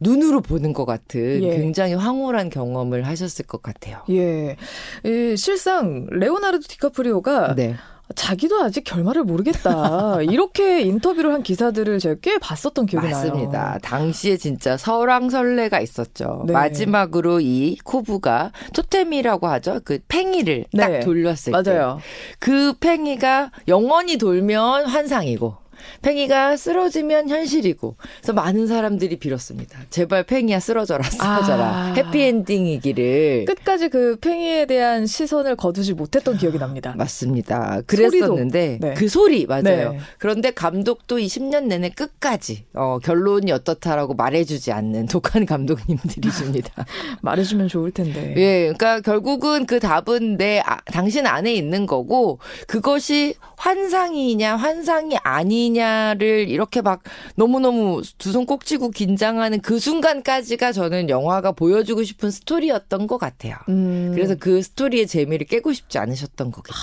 눈으로 0.00 0.40
보는 0.40 0.72
것 0.72 0.84
같은 0.84 1.42
예. 1.42 1.56
굉장히 1.56 1.94
황홀한 1.94 2.50
경험을 2.50 3.04
하셨을 3.04 3.46
것 3.46 3.60
같아요. 3.62 4.04
예. 4.10 4.56
예 5.04 5.36
실상 5.36 6.06
레오나르도 6.10 6.68
디카프리오가 6.68 7.56
네. 7.56 7.74
자기도 8.14 8.60
아직 8.62 8.84
결말을 8.84 9.24
모르겠다. 9.24 10.18
이렇게 10.28 10.80
인터뷰를 10.80 11.32
한 11.32 11.42
기사들을 11.42 11.98
제가 11.98 12.16
꽤 12.22 12.38
봤었던 12.38 12.86
기억이 12.86 13.06
맞습니다. 13.06 13.34
나요. 13.34 13.44
맞습니다. 13.46 13.78
당시에 13.82 14.36
진짜 14.36 14.76
설왕설래가 14.76 15.80
있었죠. 15.80 16.44
네. 16.46 16.52
마지막으로 16.52 17.40
이 17.40 17.76
코브가 17.84 18.52
토템이라고 18.74 19.46
하죠. 19.48 19.80
그 19.84 19.98
팽이를 20.08 20.64
네. 20.72 20.80
딱 20.82 21.00
돌렸을 21.00 21.50
맞아요. 21.52 21.62
때. 21.62 21.70
맞아요. 21.72 21.98
그 22.38 22.72
팽이가 22.80 23.50
영원히 23.68 24.16
돌면 24.16 24.86
환상이고 24.86 25.56
팽이가 26.02 26.56
쓰러지면 26.56 27.28
현실이고 27.28 27.96
그래서 28.18 28.32
많은 28.32 28.66
사람들이 28.66 29.18
빌었습니다. 29.18 29.78
제발 29.90 30.24
팽이야 30.24 30.60
쓰러져라 30.60 31.04
쓰러져라 31.04 31.64
아. 31.64 31.94
해피엔딩이기를 31.96 33.44
끝까지 33.46 33.88
그 33.88 34.16
팽이에 34.20 34.66
대한 34.66 35.06
시선을 35.06 35.56
거두지 35.56 35.94
못했던 35.94 36.36
기억이 36.36 36.58
납니다. 36.58 36.94
맞습니다. 36.96 37.82
그랬었는데 37.86 38.78
네. 38.80 38.94
그 38.94 39.08
소리 39.08 39.46
맞아요. 39.46 39.92
네. 39.92 39.98
그런데 40.18 40.50
감독도 40.50 41.18
이 41.18 41.26
10년 41.26 41.64
내내 41.64 41.90
끝까지 41.90 42.64
어, 42.74 42.98
결론이 43.02 43.52
어떻다라고 43.52 44.14
말해주지 44.14 44.72
않는 44.72 45.06
독한 45.06 45.46
감독님들이십니다. 45.46 46.86
말해주면 47.22 47.68
좋을 47.68 47.90
텐데. 47.90 48.34
예, 48.36 48.72
그러니까 48.72 49.00
결국은 49.00 49.66
그 49.66 49.80
답은 49.80 50.36
내 50.36 50.60
아, 50.60 50.78
당신 50.86 51.26
안에 51.26 51.52
있는 51.54 51.86
거고 51.86 52.38
그것이 52.66 53.34
환상이냐 53.56 54.56
환상이 54.56 55.16
아니냐 55.22 55.67
아니냐를 55.78 56.48
이렇게 56.48 56.80
막 56.80 57.02
너무너무 57.34 58.02
두 58.18 58.32
손 58.32 58.46
꼭 58.46 58.64
쥐고 58.64 58.90
긴장하는 58.90 59.60
그 59.60 59.78
순간까지가 59.78 60.72
저는 60.72 61.10
영화가 61.10 61.52
보여주고 61.52 62.02
싶은 62.04 62.30
스토리였던 62.30 63.06
것 63.06 63.18
같아요. 63.18 63.56
음. 63.68 64.12
그래서 64.14 64.34
그 64.38 64.62
스토리의 64.62 65.06
재미를 65.06 65.46
깨고 65.46 65.72
싶지 65.72 65.98
않으셨던 65.98 66.50
거겠죠. 66.50 66.78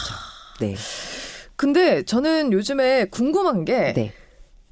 네. 0.60 0.76
근데 1.56 2.04
저는 2.04 2.52
요즘에 2.54 3.06
궁금한 3.06 3.66
게 3.66 3.94
네. 3.94 4.14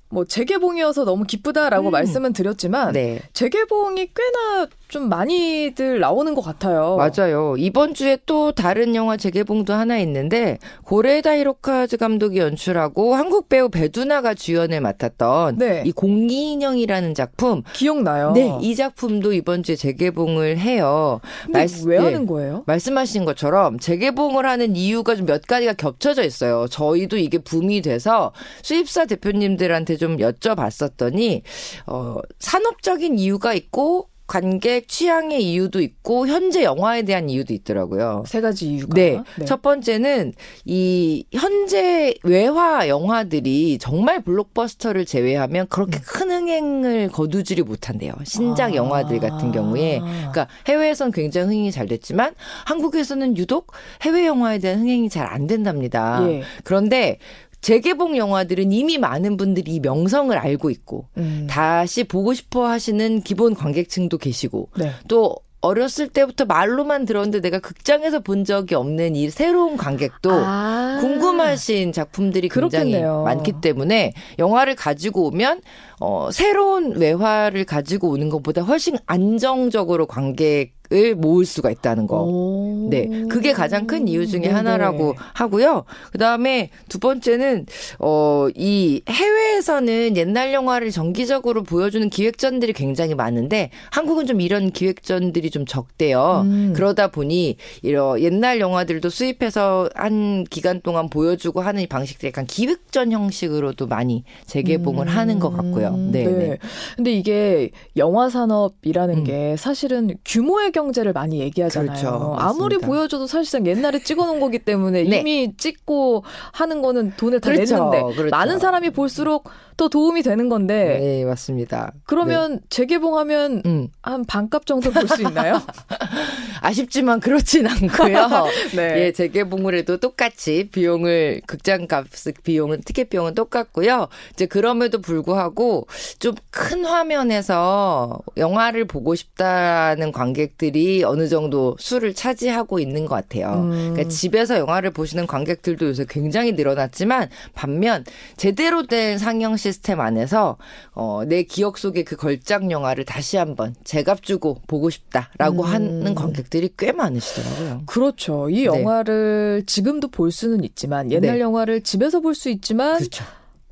뭐 0.09 0.25
재개봉이어서 0.25 1.05
너무 1.05 1.23
기쁘다라고 1.23 1.89
음. 1.89 1.91
말씀은 1.91 2.33
드렸지만 2.33 2.93
네. 2.93 3.21
재개봉이 3.33 4.09
꽤나 4.13 4.67
좀 4.93 5.09
많이들 5.09 5.99
나오는 5.99 6.35
것 6.35 6.41
같아요. 6.41 6.97
맞아요. 6.97 7.55
이번 7.57 7.95
주에 7.95 8.19
또 8.27 8.51
다른 8.51 8.93
영화 8.93 9.17
재개봉도 9.17 9.73
하나 9.73 9.97
있는데 9.97 10.59
고레다 10.83 11.35
히로카즈 11.37 11.97
감독이 11.97 12.37
연출하고 12.37 13.15
한국 13.15 13.49
배우 13.49 13.69
배두나가 13.69 14.35
주연을 14.35 14.81
맡았던 14.81 15.57
네. 15.57 15.81
이 15.83 15.91
공기인형이라는 15.91 17.15
작품 17.15 17.63
기억나요? 17.73 18.33
네, 18.33 18.55
이 18.61 18.75
작품도 18.75 19.33
이번 19.33 19.63
주에 19.63 19.75
재개봉을 19.75 20.59
해요. 20.59 21.19
말씀, 21.49 21.89
왜 21.89 21.97
하는 21.97 22.21
네. 22.21 22.25
거예요? 22.27 22.63
말씀하신 22.67 23.25
것처럼 23.25 23.79
재개봉을 23.79 24.45
하는 24.45 24.75
이유가 24.75 25.15
좀 25.15 25.23
몇 25.33 25.41
가지가 25.47 25.73
겹쳐져 25.73 26.23
있어요. 26.23 26.67
저희도 26.67 27.17
이게 27.17 27.39
붐이 27.39 27.81
돼서 27.81 28.33
수입사 28.61 29.05
대표님들한테 29.05 29.97
좀 29.97 30.17
여쭤봤었더니 30.17 31.41
어 31.87 32.17
산업적인 32.37 33.17
이유가 33.17 33.55
있고 33.55 34.09
관객 34.33 34.87
취향의 34.87 35.43
이유도 35.43 35.79
있고 35.79 36.25
현재 36.25 36.63
영화에 36.63 37.03
대한 37.03 37.29
이유도 37.29 37.53
있더라고요. 37.53 38.23
세 38.25 38.41
가지 38.41 38.67
이유가. 38.67 38.95
네. 38.95 39.21
네. 39.37 39.45
첫 39.45 39.61
번째는 39.61 40.33
이 40.65 41.23
현재 41.31 42.15
외화 42.23 42.87
영화들이 42.87 43.77
정말 43.77 44.23
블록버스터를 44.23 45.05
제외하면 45.05 45.67
그렇게 45.67 45.99
음. 45.99 46.01
큰 46.03 46.31
흥행을 46.31 47.09
거두지를 47.09 47.63
못한대요. 47.63 48.13
신작 48.23 48.71
아. 48.71 48.73
영화들 48.73 49.19
같은 49.19 49.51
경우에. 49.51 49.99
그러니까 49.99 50.47
해외에선 50.67 51.11
굉장히 51.11 51.49
흥행이 51.49 51.71
잘 51.71 51.85
됐지만 51.85 52.33
한국에서는 52.65 53.37
유독 53.37 53.71
해외 54.01 54.25
영화에 54.25 54.57
대한 54.57 54.79
흥행이 54.79 55.09
잘 55.09 55.23
안 55.23 55.47
된답니다. 55.47 56.19
예. 56.27 56.41
그런데 56.63 57.17
재개봉 57.63 58.17
영화들은 58.17 58.71
이미 58.71 58.97
많은 58.97 59.37
분들이 59.37 59.75
이 59.75 59.79
명성을 59.79 60.37
알고 60.37 60.69
있고 60.69 61.05
음. 61.17 61.47
다시 61.49 62.03
보고 62.03 62.33
싶어 62.33 62.67
하시는 62.67 63.21
기본 63.21 63.55
관객층도 63.55 64.17
계시고 64.17 64.69
네. 64.77 64.91
또 65.07 65.37
어렸을 65.61 66.09
때부터 66.09 66.43
말로만 66.43 67.05
들었는데 67.05 67.39
내가 67.39 67.59
극장에서 67.59 68.19
본 68.19 68.43
적이 68.43 68.75
없는 68.75 69.15
이 69.15 69.29
새로운 69.29 69.77
관객도 69.77 70.29
아. 70.29 70.97
궁금하신 70.99 71.93
작품들이 71.93 72.49
굉장히 72.49 72.91
그렇겠네요. 72.91 73.23
많기 73.23 73.53
때문에 73.61 74.11
영화를 74.39 74.75
가지고 74.75 75.27
오면 75.27 75.61
어 76.05 76.29
새로운 76.31 76.97
외화를 76.97 77.63
가지고 77.63 78.09
오는 78.09 78.27
것보다 78.27 78.61
훨씬 78.61 78.97
안정적으로 79.05 80.05
관객 80.05 80.73
을 80.91 81.15
모을 81.15 81.45
수가 81.45 81.71
있다는 81.71 82.07
거. 82.07 82.87
네. 82.89 83.07
그게 83.29 83.51
가장 83.51 83.87
큰 83.87 84.07
이유 84.07 84.27
중에 84.27 84.41
네네. 84.41 84.53
하나라고 84.53 85.15
하고요. 85.33 85.85
그 86.11 86.17
다음에 86.19 86.69
두 86.87 86.99
번째는, 86.99 87.65
어, 87.99 88.47
이 88.53 89.01
해외에서는 89.09 90.17
옛날 90.17 90.53
영화를 90.53 90.91
정기적으로 90.91 91.63
보여주는 91.63 92.07
기획전들이 92.09 92.73
굉장히 92.73 93.15
많은데 93.15 93.71
한국은 93.91 94.27
좀 94.27 94.41
이런 94.41 94.71
기획전들이 94.71 95.49
좀 95.49 95.65
적대요. 95.65 96.43
음. 96.45 96.73
그러다 96.75 97.07
보니 97.07 97.55
이런 97.81 98.19
옛날 98.19 98.59
영화들도 98.59 99.09
수입해서 99.09 99.89
한 99.95 100.43
기간 100.43 100.81
동안 100.81 101.09
보여주고 101.09 101.61
하는 101.61 101.81
이 101.81 101.87
방식들이 101.87 102.27
약간 102.27 102.45
기획전 102.45 103.13
형식으로도 103.13 103.87
많이 103.87 104.25
재개봉을 104.45 105.07
음. 105.07 105.17
하는 105.17 105.39
것 105.39 105.49
같고요. 105.49 105.92
네. 105.97 106.23
네. 106.25 106.57
근데 106.95 107.11
이게 107.11 107.71
영화 107.97 108.29
산업이라는 108.29 109.17
음. 109.17 109.23
게 109.23 109.55
사실은 109.57 110.15
규모의 110.23 110.71
경 110.71 110.83
경제를 110.83 111.13
많이 111.13 111.39
얘기하잖아요. 111.39 111.87
그렇죠. 111.87 112.35
아무리 112.37 112.77
보여줘도 112.77 113.27
사실상 113.27 113.65
옛날에 113.65 113.99
찍어놓은 113.99 114.39
거기 114.39 114.59
때문에 114.59 115.03
네. 115.07 115.19
이미 115.19 115.53
찍고 115.57 116.23
하는 116.51 116.81
거는 116.81 117.13
돈을 117.15 117.39
다 117.39 117.51
그렇죠. 117.51 117.75
냈는데 117.75 118.15
그렇죠. 118.15 118.35
많은 118.35 118.59
사람이 118.59 118.89
볼수록 118.91 119.49
또 119.77 119.89
도움이 119.89 120.23
되는 120.23 120.49
건데. 120.49 120.99
네, 120.99 121.25
맞습니다. 121.25 121.93
그러면 122.05 122.53
네. 122.53 122.59
재개봉하면 122.69 123.61
음. 123.65 123.87
한 124.01 124.25
반값 124.25 124.65
정도 124.65 124.91
볼 124.91 125.07
수 125.07 125.21
있나요? 125.21 125.61
아쉽지만 126.61 127.19
그렇진 127.19 127.67
않고요. 127.67 128.27
네. 128.75 129.05
예, 129.05 129.11
재개봉을 129.11 129.75
해도 129.75 129.97
똑같이 129.97 130.69
비용을 130.71 131.41
극장 131.45 131.87
값 131.87 132.05
비용은 132.43 132.81
티켓 132.81 133.09
비용은 133.09 133.35
똑같고요. 133.35 134.07
이제 134.33 134.45
그럼에도 134.45 135.01
불구하고 135.01 135.87
좀 136.19 136.35
큰 136.49 136.85
화면에서 136.85 138.19
영화를 138.37 138.85
보고 138.85 139.15
싶다는 139.15 140.11
관객들이 140.11 141.03
어느 141.03 141.27
정도 141.27 141.75
수를 141.79 142.13
차지하고 142.13 142.79
있는 142.79 143.05
것 143.05 143.15
같아요. 143.15 143.63
음. 143.71 143.91
그러니까 143.93 144.07
집에서 144.09 144.57
영화를 144.59 144.91
보시는 144.91 145.25
관객들도 145.27 145.87
요새 145.87 146.05
굉장히 146.07 146.51
늘어났지만 146.53 147.29
반면 147.53 148.05
제대로 148.37 148.85
된 148.85 149.17
상영 149.17 149.57
시스템 149.63 150.01
안에서 150.01 150.57
어, 150.91 151.23
내 151.25 151.43
기억 151.43 151.77
속의 151.77 152.03
그 152.03 152.15
걸작 152.17 152.69
영화를 152.69 153.05
다시 153.05 153.37
한번 153.37 153.73
제값 153.85 154.21
주고 154.21 154.61
보고 154.67 154.89
싶다라고 154.89 155.63
음. 155.63 155.67
하는 155.67 156.15
관객들이 156.15 156.69
꽤 156.77 156.91
많으시더라고요. 156.91 157.83
그렇죠. 157.85 158.49
이 158.49 158.55
네. 158.55 158.65
영화를 158.65 159.61
네. 159.61 159.65
지금도 159.65 160.09
볼 160.09 160.31
수는 160.31 160.63
있지만 160.63 161.11
옛날 161.11 161.35
네. 161.35 161.39
영화를 161.39 161.81
집에서 161.81 162.19
볼 162.19 162.33
수 162.33 162.49
있지만 162.49 162.97
그렇죠. 162.97 163.23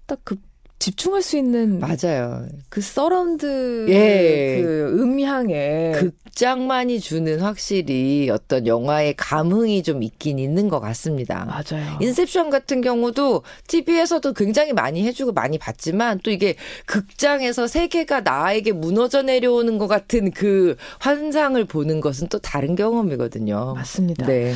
딱 0.06 0.23
그 0.23 0.36
집중할 0.82 1.22
수 1.22 1.38
있는 1.38 1.80
맞아요. 1.80 2.44
그 2.70 2.82
서라운드 2.82 3.86
예. 3.89 4.60
그 4.60 5.00
음향에 5.00 5.91
극장만이 5.91 7.00
주는 7.00 7.39
확실히 7.39 8.32
어떤 8.32 8.65
영화의 8.65 9.13
감흥이 9.15 9.84
좀 9.84 10.02
있긴 10.02 10.39
있는 10.39 10.70
것 10.70 10.80
같습니다. 10.80 11.46
맞아요. 11.46 12.00
인셉션 12.02 12.50
같은 12.50 12.82
경우도 12.82 13.44
TV에서도 13.67 14.34
굉장히 14.34 14.74
많이 14.74 15.04
해주고 15.06 15.34
많이 15.34 15.60
봤지만 15.60 16.20
또 16.24 16.32
이게 16.32 16.56
극장에서 16.88 17.67
세계가 17.67 18.22
나에게 18.22 18.72
무너져 18.72 19.22
내려오는 19.22 19.78
것 19.78 19.86
같은 19.86 20.32
그 20.32 20.76
환상을 21.00 21.63
보는 21.65 22.02
것은 22.02 22.28
또 22.30 22.39
다른 22.39 22.74
경험이거든요. 22.76 23.76
맞습니다. 23.76 24.26
네. 24.26 24.56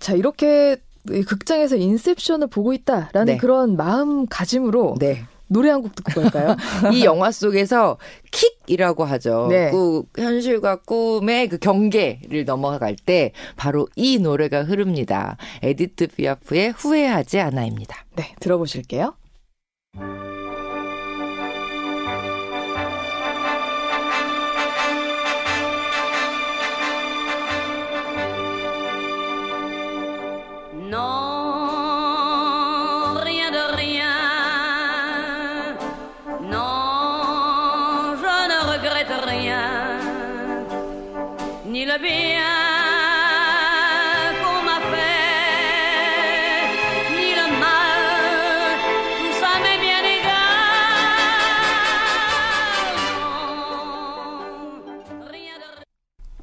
자 0.00 0.14
이렇게 0.14 0.78
극장에서 1.06 1.76
인셉션을 1.76 2.48
보고 2.48 2.72
있다라는 2.72 3.34
네. 3.34 3.36
그런 3.36 3.76
마음가짐으로 3.76 4.96
네. 4.98 5.26
노래 5.50 5.68
한 5.70 5.82
곡 5.82 5.94
듣고 5.96 6.22
갈까요? 6.22 6.56
이 6.94 7.04
영화 7.04 7.30
속에서 7.32 7.98
킥이라고 8.30 9.04
하죠. 9.04 9.48
네. 9.50 9.70
그 9.70 10.04
현실과 10.16 10.76
꿈의 10.76 11.48
그 11.48 11.58
경계를 11.58 12.44
넘어갈 12.44 12.94
때 12.96 13.32
바로 13.56 13.88
이 13.96 14.18
노래가 14.18 14.62
흐릅니다. 14.62 15.36
에디트 15.62 16.08
피아프의 16.08 16.70
후회하지 16.76 17.40
않아입니다. 17.40 18.04
네, 18.16 18.34
들어보실게요. 18.40 19.14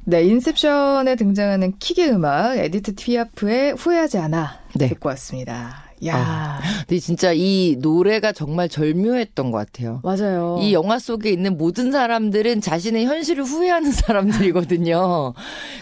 네, 0.08 0.22
인셉션에 0.22 1.16
등장하는 1.16 1.74
킥의 1.78 2.12
음악 2.12 2.56
에디트 2.56 2.94
피아프의 2.94 3.74
후회하지 3.74 4.16
않아 4.16 4.58
네. 4.74 4.88
듣고 4.88 5.10
왔습니다. 5.10 5.84
야. 6.06 6.16
아, 6.16 6.60
근데 6.88 7.00
진짜 7.00 7.32
이 7.34 7.76
노래가 7.80 8.32
정말 8.32 8.70
절묘했던 8.70 9.50
것 9.50 9.58
같아요. 9.58 10.00
맞아요. 10.02 10.56
이 10.62 10.72
영화 10.72 10.98
속에 10.98 11.28
있는 11.28 11.58
모든 11.58 11.92
사람들은 11.92 12.62
자신의 12.62 13.04
현실을 13.04 13.44
후회하는 13.44 13.92
사람들이거든요. 13.92 15.34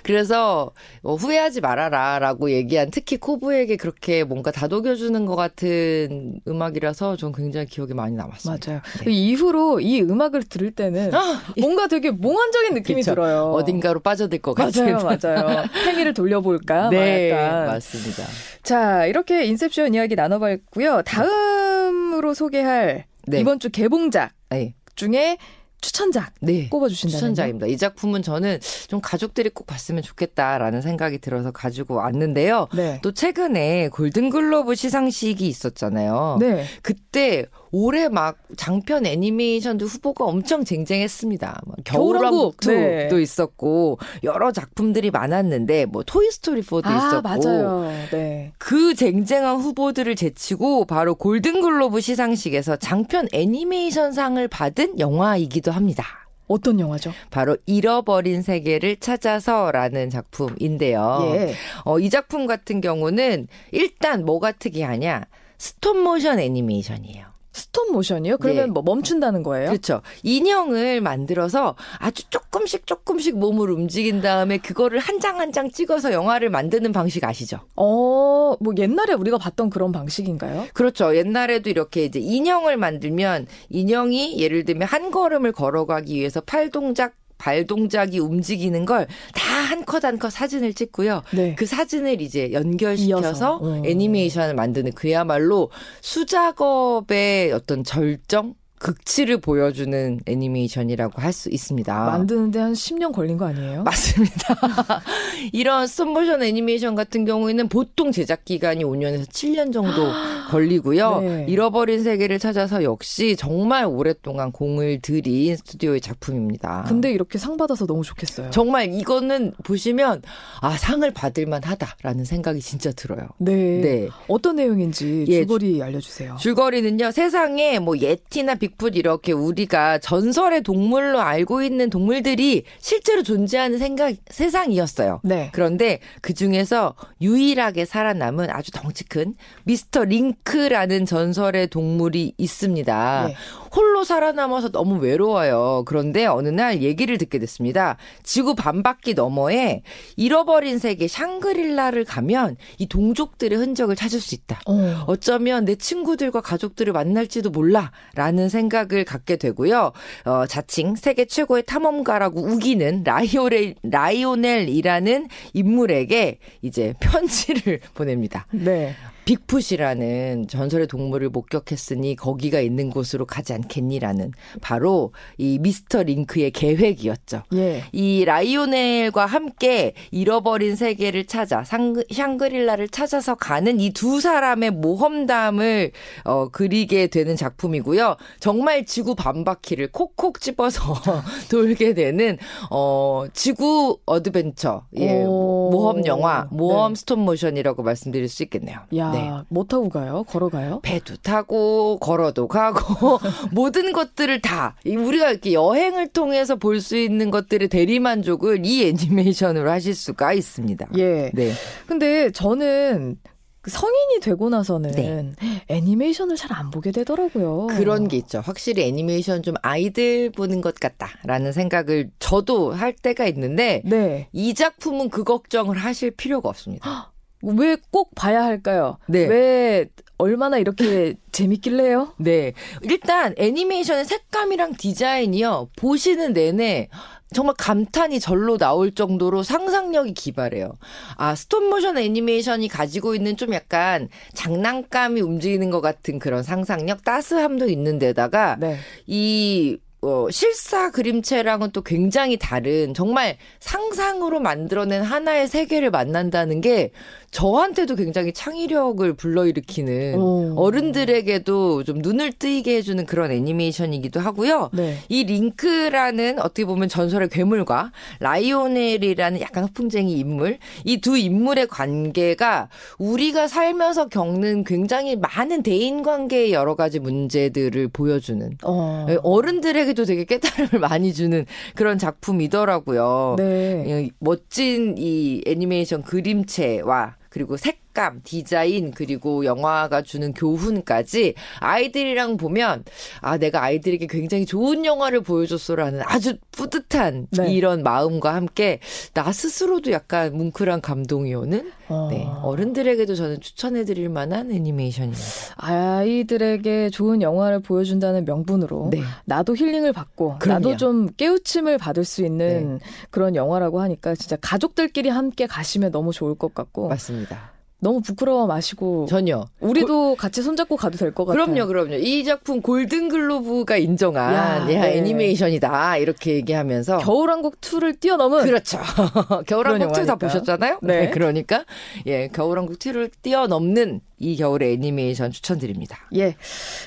그래서 0.02 0.72
어, 1.04 1.14
후회하지 1.14 1.60
말아라라고 1.60 2.50
얘기한 2.50 2.90
특히 2.90 3.18
코브에게 3.18 3.76
그렇게 3.76 4.24
뭔가 4.24 4.50
다독여주는 4.50 5.24
것 5.26 5.36
같은 5.36 6.40
음악이라서 6.48 7.16
전 7.16 7.30
굉장히 7.30 7.66
기억에 7.66 7.94
많이 7.94 8.16
남았습니다. 8.16 8.68
맞아요. 8.68 8.82
네. 9.04 9.12
이후로 9.12 9.78
이 9.78 10.02
음악을 10.02 10.42
들을 10.42 10.72
때는 10.72 11.14
아, 11.14 11.40
뭔가 11.60 11.86
되게 11.86 12.10
몽환적인 12.10 12.74
느낌이 12.74 13.02
그쵸. 13.02 13.12
들어요. 13.12 13.52
어딘가로 13.52 14.00
빠져들 14.00 14.40
것 14.40 14.54
같은. 14.54 14.92
맞아요, 14.92 15.16
맞아요. 15.22 15.64
행위를 15.86 16.14
돌려볼까? 16.14 16.88
네, 16.88 17.32
맞습니다. 17.32 18.24
자, 18.64 19.06
이렇게 19.06 19.44
인셉션 19.44 19.94
이야기 19.94 20.16
나눠봤고요. 20.16 20.95
다음으로 21.02 22.34
소개할 22.34 23.04
네. 23.26 23.40
이번 23.40 23.58
주 23.58 23.70
개봉작 23.70 24.32
네. 24.50 24.74
중에 24.94 25.38
추천작 25.80 26.32
네. 26.40 26.68
꼽아주신다면 26.68 27.12
추천작입니다. 27.12 27.66
이 27.66 27.76
작품은 27.76 28.22
저는 28.22 28.58
좀 28.88 29.00
가족들이 29.00 29.50
꼭 29.50 29.66
봤으면 29.66 30.02
좋겠다라는 30.02 30.80
생각이 30.80 31.18
들어서 31.18 31.52
가지고 31.52 31.96
왔는데요. 31.96 32.68
네. 32.74 32.98
또 33.02 33.12
최근에 33.12 33.90
골든글로브 33.90 34.74
시상식이 34.74 35.46
있었잖아요. 35.46 36.38
네. 36.40 36.64
그때 36.82 37.46
올해 37.72 38.08
막 38.08 38.38
장편 38.56 39.06
애니메이션도 39.06 39.86
후보가 39.86 40.24
엄청 40.24 40.64
쟁쟁했습니다. 40.64 41.62
뭐 41.66 41.76
겨울왕국도 41.84 42.70
네. 42.70 43.08
있었고 43.12 43.98
여러 44.24 44.52
작품들이 44.52 45.10
많았는데 45.10 45.86
뭐 45.86 46.02
토이스토리 46.02 46.62
4도 46.62 46.86
아, 46.86 46.96
있었고 46.96 47.22
맞아요. 47.22 47.92
네. 48.10 48.52
그 48.58 48.94
쟁쟁한 48.94 49.56
후보들을 49.56 50.14
제치고 50.16 50.84
바로 50.86 51.14
골든글로브 51.14 52.00
시상식에서 52.00 52.76
장편 52.76 53.28
애니메이션상을 53.32 54.46
받은 54.48 54.98
영화이기도 54.98 55.72
합니다. 55.72 56.04
어떤 56.48 56.78
영화죠? 56.78 57.12
바로 57.30 57.56
잃어버린 57.66 58.42
세계를 58.42 58.96
찾아서라는 58.96 60.10
작품인데요. 60.10 61.32
예. 61.34 61.54
어, 61.84 61.98
이 61.98 62.08
작품 62.08 62.46
같은 62.46 62.80
경우는 62.80 63.48
일단 63.72 64.24
뭐가 64.24 64.52
특이하냐? 64.52 65.24
스톱 65.58 65.98
모션 65.98 66.38
애니메이션이에요. 66.38 67.35
스톱 67.56 67.90
모션이요? 67.92 68.36
그러면 68.38 68.66
네. 68.66 68.70
뭐 68.70 68.82
멈춘다는 68.82 69.42
거예요? 69.42 69.70
그렇죠. 69.70 70.02
인형을 70.22 71.00
만들어서 71.00 71.74
아주 71.98 72.28
조금씩 72.30 72.86
조금씩 72.86 73.38
몸을 73.38 73.70
움직인 73.70 74.20
다음에 74.20 74.58
그거를 74.58 74.98
한 74.98 75.46
장 75.56 75.62
한 75.62 75.65
장 75.65 75.70
찍어서 75.70 76.12
영화를 76.12 76.50
만드는 76.50 76.92
방식 76.92 77.24
아시죠? 77.24 77.60
어, 77.76 78.56
뭐 78.60 78.74
옛날에 78.76 79.14
우리가 79.14 79.38
봤던 79.38 79.70
그런 79.70 79.90
방식인가요? 79.90 80.66
그렇죠. 80.74 81.16
옛날에도 81.16 81.70
이렇게 81.70 82.04
이제 82.04 82.18
인형을 82.20 82.76
만들면 82.76 83.46
인형이 83.70 84.38
예를 84.38 84.64
들면 84.66 84.86
한 84.88 85.10
걸음을 85.10 85.52
걸어가기 85.52 86.14
위해서 86.14 86.40
팔 86.42 86.68
동작 86.70 87.14
발 87.46 87.64
동작이 87.64 88.18
움직이는 88.18 88.84
걸 88.86 89.06
다 89.34 89.70
한 89.70 89.84
컷 89.84 90.04
한 90.04 90.18
컷 90.18 90.30
사진을 90.32 90.74
찍고요. 90.74 91.22
네. 91.32 91.54
그 91.56 91.64
사진을 91.66 92.20
이제 92.20 92.50
연결시켜서 92.52 93.58
어. 93.62 93.82
애니메이션을 93.84 94.54
만드는 94.54 94.92
그야말로 94.92 95.70
수작업의 96.02 97.52
어떤 97.52 97.84
절정 97.84 98.54
극치를 98.78 99.38
보여주는 99.38 100.20
애니메이션이라고 100.26 101.20
할 101.22 101.36
수 101.36 101.50
있습니다. 101.50 101.92
만드는데 102.06 102.58
한 102.58 102.72
10년 102.72 103.12
걸린 103.12 103.36
거 103.36 103.44
아니에요? 103.46 103.82
맞습니다. 103.82 104.54
이런 105.52 105.86
스톱모션 105.86 106.42
애니메이션 106.42 106.94
같은 106.94 107.24
경우에는 107.26 107.68
보통 107.68 108.10
제작 108.10 108.44
기간이 108.44 108.84
5년에서 108.84 109.26
7년 109.28 109.72
정도 109.72 110.10
걸리고요. 110.50 111.20
네. 111.20 111.46
잃어버린 111.48 112.02
세계를 112.02 112.38
찾아서 112.38 112.82
역시 112.84 113.36
정말 113.36 113.84
오랫동안 113.84 114.50
공을 114.52 115.00
들인 115.02 115.56
스튜디오의 115.56 116.00
작품입니다. 116.00 116.84
근데 116.88 117.10
이렇게 117.12 117.38
상 117.38 117.56
받아서 117.56 117.86
너무 117.86 118.02
좋겠어요. 118.02 118.50
정말 118.50 118.92
이거는 118.94 119.52
보시면 119.64 120.22
아 120.62 120.76
상을 120.76 121.08
받을 121.10 121.46
만 121.46 121.62
하다라는 121.62 122.24
생각이 122.24 122.60
진짜 122.60 122.92
들어요. 122.92 123.28
네. 123.38 123.52
네. 123.80 124.08
어떤 124.28 124.56
내용인지 124.56 125.26
예, 125.28 125.38
줄거리 125.38 125.82
알려주세요. 125.82 126.36
줄거리는요. 126.40 127.10
세상에 127.10 127.78
뭐 127.78 127.98
예티나 127.98 128.54
빅풋 128.66 128.96
이렇게 128.96 129.32
우리가 129.32 129.98
전설의 129.98 130.62
동물로 130.62 131.20
알고 131.20 131.62
있는 131.62 131.90
동물들이 131.90 132.64
실제로 132.80 133.22
존재하는 133.22 133.78
생각 133.78 134.14
세상이었어요. 134.30 135.20
네. 135.22 135.50
그런데 135.52 136.00
그 136.20 136.34
중에서 136.34 136.94
유일하게 137.20 137.84
살아남은 137.84 138.50
아주 138.50 138.70
덩치 138.72 139.04
큰 139.04 139.34
미스터 139.64 140.04
링크라는 140.04 141.06
전설의 141.06 141.68
동물이 141.68 142.34
있습니다. 142.36 143.26
네. 143.28 143.36
홀로 143.76 144.04
살아남아서 144.04 144.70
너무 144.70 144.96
외로워요. 144.96 145.82
그런데 145.86 146.24
어느 146.24 146.48
날 146.48 146.80
얘기를 146.82 147.18
듣게 147.18 147.38
됐습니다. 147.38 147.98
지구 148.22 148.54
반바퀴 148.54 149.12
너머에 149.12 149.82
잃어버린 150.16 150.78
세계 150.78 151.06
샹그릴라를 151.06 152.06
가면 152.06 152.56
이 152.78 152.86
동족들의 152.88 153.58
흔적을 153.58 153.94
찾을 153.94 154.18
수 154.18 154.34
있다. 154.34 154.60
어. 154.66 155.04
어쩌면 155.06 155.66
내 155.66 155.74
친구들과 155.74 156.40
가족들을 156.40 156.94
만날지도 156.94 157.50
몰라라는 157.50 158.48
생각을 158.48 159.04
갖게 159.04 159.36
되고요. 159.36 159.92
어, 160.24 160.46
자칭 160.46 160.96
세계 160.96 161.26
최고의 161.26 161.64
탐험가라고 161.66 162.40
우기는 162.40 163.02
라이오넬 163.04 163.74
라이오넬이라는 163.82 165.28
인물에게 165.52 166.38
이제 166.62 166.94
편지를 167.00 167.80
보냅니다. 167.94 168.46
네. 168.52 168.94
빅풋이라는 169.26 170.46
전설의 170.48 170.86
동물을 170.86 171.28
목격했으니 171.30 172.16
거기가 172.16 172.60
있는 172.60 172.90
곳으로 172.90 173.26
가지 173.26 173.52
않겠니라는 173.52 174.30
바로 174.62 175.12
이 175.36 175.58
미스터 175.60 176.04
링크의 176.04 176.52
계획이었죠. 176.52 177.42
예. 177.54 177.82
이 177.92 178.24
라이오넬과 178.24 179.26
함께 179.26 179.92
잃어버린 180.12 180.76
세계를 180.76 181.26
찾아 181.26 181.64
상, 181.64 182.02
샹그릴라를 182.10 182.88
찾아서 182.88 183.34
가는 183.34 183.80
이 183.80 183.96
두 183.96 184.20
사람의 184.20 184.72
모험담을 184.72 185.90
어, 186.24 186.48
그리게 186.50 187.06
되는 187.06 187.34
작품이고요. 187.34 188.16
정말 188.40 188.84
지구 188.84 189.14
반바퀴를 189.14 189.90
콕콕 189.90 190.40
집어서 190.40 190.82
돌게 191.50 191.94
되는 191.94 192.36
어, 192.70 193.24
지구 193.32 193.98
어드벤처 194.04 194.84
예, 194.98 195.24
모험 195.24 196.04
영화, 196.06 196.46
모험 196.50 196.92
네. 196.92 197.00
스톱 197.00 197.18
모션이라고 197.20 197.82
말씀드릴 197.82 198.28
수 198.28 198.42
있겠네요. 198.42 198.80
야, 198.96 199.10
네. 199.16 199.30
뭐 199.48 199.64
타고 199.64 199.88
가요? 199.88 200.24
걸어가요? 200.28 200.80
배도 200.82 201.16
타고 201.22 201.98
걸어도 201.98 202.48
가고 202.48 203.18
모든 203.52 203.92
것들을 203.92 204.40
다 204.42 204.76
우리가 204.86 205.30
이렇게 205.30 205.52
여행을 205.52 206.08
통해서 206.08 206.56
볼 206.56 206.80
수 206.80 206.96
있는 206.96 207.30
것들의 207.30 207.68
대리만족을 207.68 208.64
이 208.64 208.86
애니메이션으로 208.88 209.70
하실 209.70 209.94
수가 209.94 210.32
있습니다. 210.34 210.88
예. 210.98 211.30
네. 211.34 211.52
근데 211.86 212.30
저는 212.30 213.18
그 213.62 213.70
성인이 213.72 214.20
되고 214.20 214.48
나서는 214.48 214.92
네. 214.92 215.32
애니메이션을 215.68 216.36
잘 216.36 216.52
안 216.52 216.70
보게 216.70 216.92
되더라고요. 216.92 217.66
그런 217.68 218.06
게 218.06 218.16
있죠. 218.18 218.40
확실히 218.40 218.84
애니메이션 218.84 219.42
좀 219.42 219.54
아이들 219.62 220.30
보는 220.30 220.60
것 220.60 220.76
같다라는 220.76 221.50
생각을 221.52 222.10
저도 222.20 222.70
할 222.72 222.92
때가 222.92 223.26
있는데 223.26 223.82
네. 223.84 224.28
이 224.32 224.54
작품은 224.54 225.10
그 225.10 225.24
걱정을 225.24 225.76
하실 225.76 226.12
필요가 226.12 226.48
없습니다. 226.48 227.12
왜 227.42 227.76
꼭 227.90 228.14
봐야 228.14 228.44
할까요? 228.44 228.98
네. 229.06 229.26
왜 229.26 229.86
얼마나 230.18 230.58
이렇게 230.58 231.14
재밌길래요? 231.32 232.14
네. 232.18 232.52
일단 232.82 233.34
애니메이션의 233.36 234.04
색감이랑 234.06 234.74
디자인이요. 234.78 235.70
보시는 235.76 236.32
내내 236.32 236.88
정말 237.34 237.54
감탄이 237.58 238.20
절로 238.20 238.56
나올 238.56 238.92
정도로 238.94 239.42
상상력이 239.42 240.14
기발해요. 240.14 240.78
아, 241.16 241.34
스톱모션 241.34 241.98
애니메이션이 241.98 242.68
가지고 242.68 243.14
있는 243.14 243.36
좀 243.36 243.52
약간 243.52 244.08
장난감이 244.34 245.20
움직이는 245.20 245.70
것 245.70 245.80
같은 245.80 246.18
그런 246.18 246.42
상상력, 246.42 247.04
따스함도 247.04 247.68
있는 247.68 247.98
데다가 247.98 248.56
네. 248.58 248.76
이 249.06 249.76
어, 250.02 250.30
실사 250.30 250.92
그림체랑은 250.92 251.72
또 251.72 251.82
굉장히 251.82 252.36
다른 252.38 252.94
정말 252.94 253.38
상상으로 253.58 254.38
만들어낸 254.38 255.02
하나의 255.02 255.48
세계를 255.48 255.90
만난다는 255.90 256.60
게 256.60 256.92
저한테도 257.36 257.96
굉장히 257.96 258.32
창의력을 258.32 259.12
불러일으키는 259.12 260.14
오. 260.18 260.54
어른들에게도 260.56 261.84
좀 261.84 261.98
눈을 261.98 262.32
뜨이게 262.32 262.76
해주는 262.76 263.04
그런 263.04 263.30
애니메이션이기도 263.30 264.20
하고요. 264.20 264.70
네. 264.72 264.96
이 265.10 265.22
링크라는 265.24 266.38
어떻게 266.38 266.64
보면 266.64 266.88
전설의 266.88 267.28
괴물과 267.28 267.92
라이오넬이라는 268.20 269.42
약간 269.42 269.64
허풍쟁이 269.64 270.12
인물 270.14 270.56
이 270.84 270.96
두 271.06 271.18
인물의 271.18 271.66
관계가 271.68 272.70
우리가 272.98 273.48
살면서 273.48 274.08
겪는 274.08 274.64
굉장히 274.64 275.14
많은 275.14 275.62
대인 275.62 276.02
관계의 276.02 276.52
여러 276.54 276.74
가지 276.74 276.98
문제들을 277.00 277.88
보여주는 277.88 278.50
어. 278.64 279.06
어른들에게도 279.22 280.06
되게 280.06 280.24
깨달음을 280.24 280.80
많이 280.80 281.12
주는 281.12 281.44
그런 281.74 281.98
작품이더라고요. 281.98 283.36
네. 283.36 284.08
멋진 284.20 284.94
이 284.96 285.42
애니메이션 285.46 286.02
그림체와 286.02 287.16
그리고 287.36 287.58
색 287.58 287.85
감, 287.96 288.20
디자인, 288.24 288.90
그리고 288.90 289.46
영화가 289.46 290.02
주는 290.02 290.34
교훈까지 290.34 291.32
아이들이랑 291.60 292.36
보면 292.36 292.84
아, 293.22 293.38
내가 293.38 293.62
아이들에게 293.62 294.06
굉장히 294.06 294.44
좋은 294.44 294.84
영화를 294.84 295.22
보여줬어라는 295.22 296.02
아주 296.04 296.36
뿌듯한 296.52 297.28
네. 297.30 297.54
이런 297.54 297.82
마음과 297.82 298.34
함께 298.34 298.80
나 299.14 299.32
스스로도 299.32 299.92
약간 299.92 300.36
뭉클한 300.36 300.82
감동이 300.82 301.34
오는 301.34 301.72
어. 301.88 302.08
네, 302.10 302.28
어른들에게도 302.42 303.14
저는 303.14 303.40
추천해드릴 303.40 304.10
만한 304.10 304.52
애니메이션입니다. 304.52 305.22
아이들에게 305.56 306.90
좋은 306.90 307.22
영화를 307.22 307.60
보여준다는 307.60 308.26
명분으로 308.26 308.90
네. 308.92 309.00
나도 309.24 309.56
힐링을 309.56 309.94
받고 309.94 310.36
그럼요. 310.38 310.58
나도 310.58 310.76
좀 310.76 311.08
깨우침을 311.16 311.78
받을 311.78 312.04
수 312.04 312.22
있는 312.22 312.74
네. 312.74 312.84
그런 313.08 313.34
영화라고 313.36 313.80
하니까 313.80 314.14
진짜 314.16 314.36
가족들끼리 314.38 315.08
함께 315.08 315.46
가시면 315.46 315.92
너무 315.92 316.12
좋을 316.12 316.34
것 316.34 316.52
같고 316.52 316.88
맞습니다. 316.88 317.55
너무 317.78 318.00
부끄러워 318.00 318.46
마시고 318.46 319.06
전혀 319.06 319.44
우리도 319.60 319.86
고, 319.86 320.16
같이 320.16 320.42
손잡고 320.42 320.76
가도 320.76 320.96
될 320.96 321.12
것 321.12 321.26
같아요. 321.26 321.44
그럼요, 321.44 321.66
그럼요. 321.66 321.94
이 321.96 322.24
작품 322.24 322.62
골든글로브가 322.62 323.76
인정한 323.76 324.34
야, 324.34 324.60
야 324.60 324.64
네. 324.64 324.96
애니메이션이다 324.96 325.98
이렇게 325.98 326.34
얘기하면서 326.36 326.98
겨울왕국 326.98 327.60
2를 327.60 328.00
뛰어넘은 328.00 328.44
그렇죠. 328.44 328.78
겨울왕국 329.46 329.96
2 329.96 330.06
다 330.06 330.16
보셨잖아요. 330.16 330.78
네. 330.82 331.00
네. 331.02 331.10
그러니까 331.10 331.64
예, 332.06 332.28
겨울왕국 332.28 332.78
2를 332.78 333.10
뛰어넘는 333.22 334.00
이 334.18 334.36
겨울의 334.36 334.72
애니메이션 334.74 335.30
추천드립니다. 335.30 335.98
예. 336.14 336.34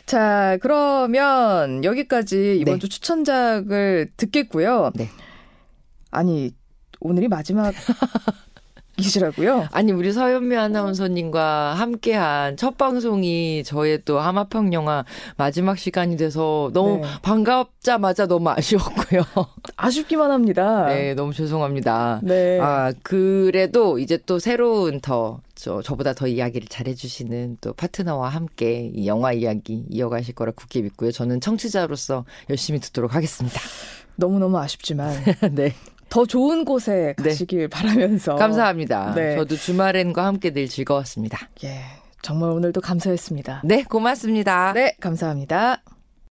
자, 0.08 0.58
그러면 0.62 1.84
여기까지 1.84 2.58
이번 2.60 2.76
네. 2.76 2.80
주 2.80 2.90
추천작을 2.90 4.12
듣겠고요. 4.18 4.92
네. 4.96 5.08
아니, 6.10 6.52
오늘이 7.00 7.28
마지막 7.28 7.74
이시라고요? 9.00 9.68
아니 9.72 9.92
우리 9.92 10.12
서현미 10.12 10.56
아나운서님과 10.56 11.74
함께한 11.74 12.58
첫 12.58 12.78
방송이 12.78 13.64
저의 13.64 14.02
또 14.06 14.20
하마평 14.20 14.74
영화 14.74 15.06
마지막 15.38 15.78
시간이 15.78 16.18
돼서 16.18 16.70
너무 16.74 16.98
네. 16.98 17.04
반갑자마자 17.22 18.28
너무 18.28 18.50
아쉬웠고요. 18.50 19.24
아쉽기만 19.78 20.32
합니다. 20.32 20.86
네, 20.88 21.14
너무 21.14 21.34
죄송합니다. 21.34 22.22
네. 22.24 22.60
아 22.60 22.94
그래도 23.04 24.00
이제 24.00 24.18
또 24.26 24.40
새로운 24.40 25.00
더 25.00 25.40
저, 25.56 25.82
저보다 25.82 26.14
더 26.14 26.26
이야기를 26.26 26.70
잘해주시는 26.70 27.58
또 27.60 27.74
파트너와 27.74 28.30
함께 28.30 28.92
이 28.96 29.08
영화 29.08 29.34
이야기 29.34 29.84
이어가실 29.90 30.34
거라 30.34 30.54
굳게 30.54 30.82
믿고요. 30.84 31.12
저는 31.12 31.42
청취자로서 31.42 32.24
열심히 32.50 32.80
듣도록 32.80 33.14
하겠습니다. 33.14 33.60
너무너무 34.16 34.58
아쉽지만. 34.58 35.14
네. 35.52 35.74
더 36.10 36.26
좋은 36.26 36.66
곳에 36.66 37.14
네. 37.18 37.24
가시길 37.24 37.60
네. 37.60 37.68
바라면서. 37.68 38.36
감사합니다. 38.36 39.14
네. 39.16 39.36
저도 39.36 39.56
주말엔과 39.56 40.26
함께 40.26 40.52
늘 40.52 40.68
즐거웠습니다. 40.68 41.50
예. 41.64 41.82
정말 42.22 42.52
오늘도 42.52 42.82
감사했습니다. 42.82 43.62
네, 43.64 43.84
고맙습니다. 43.84 44.74
네, 44.74 44.96
감사합니다. 45.00 45.82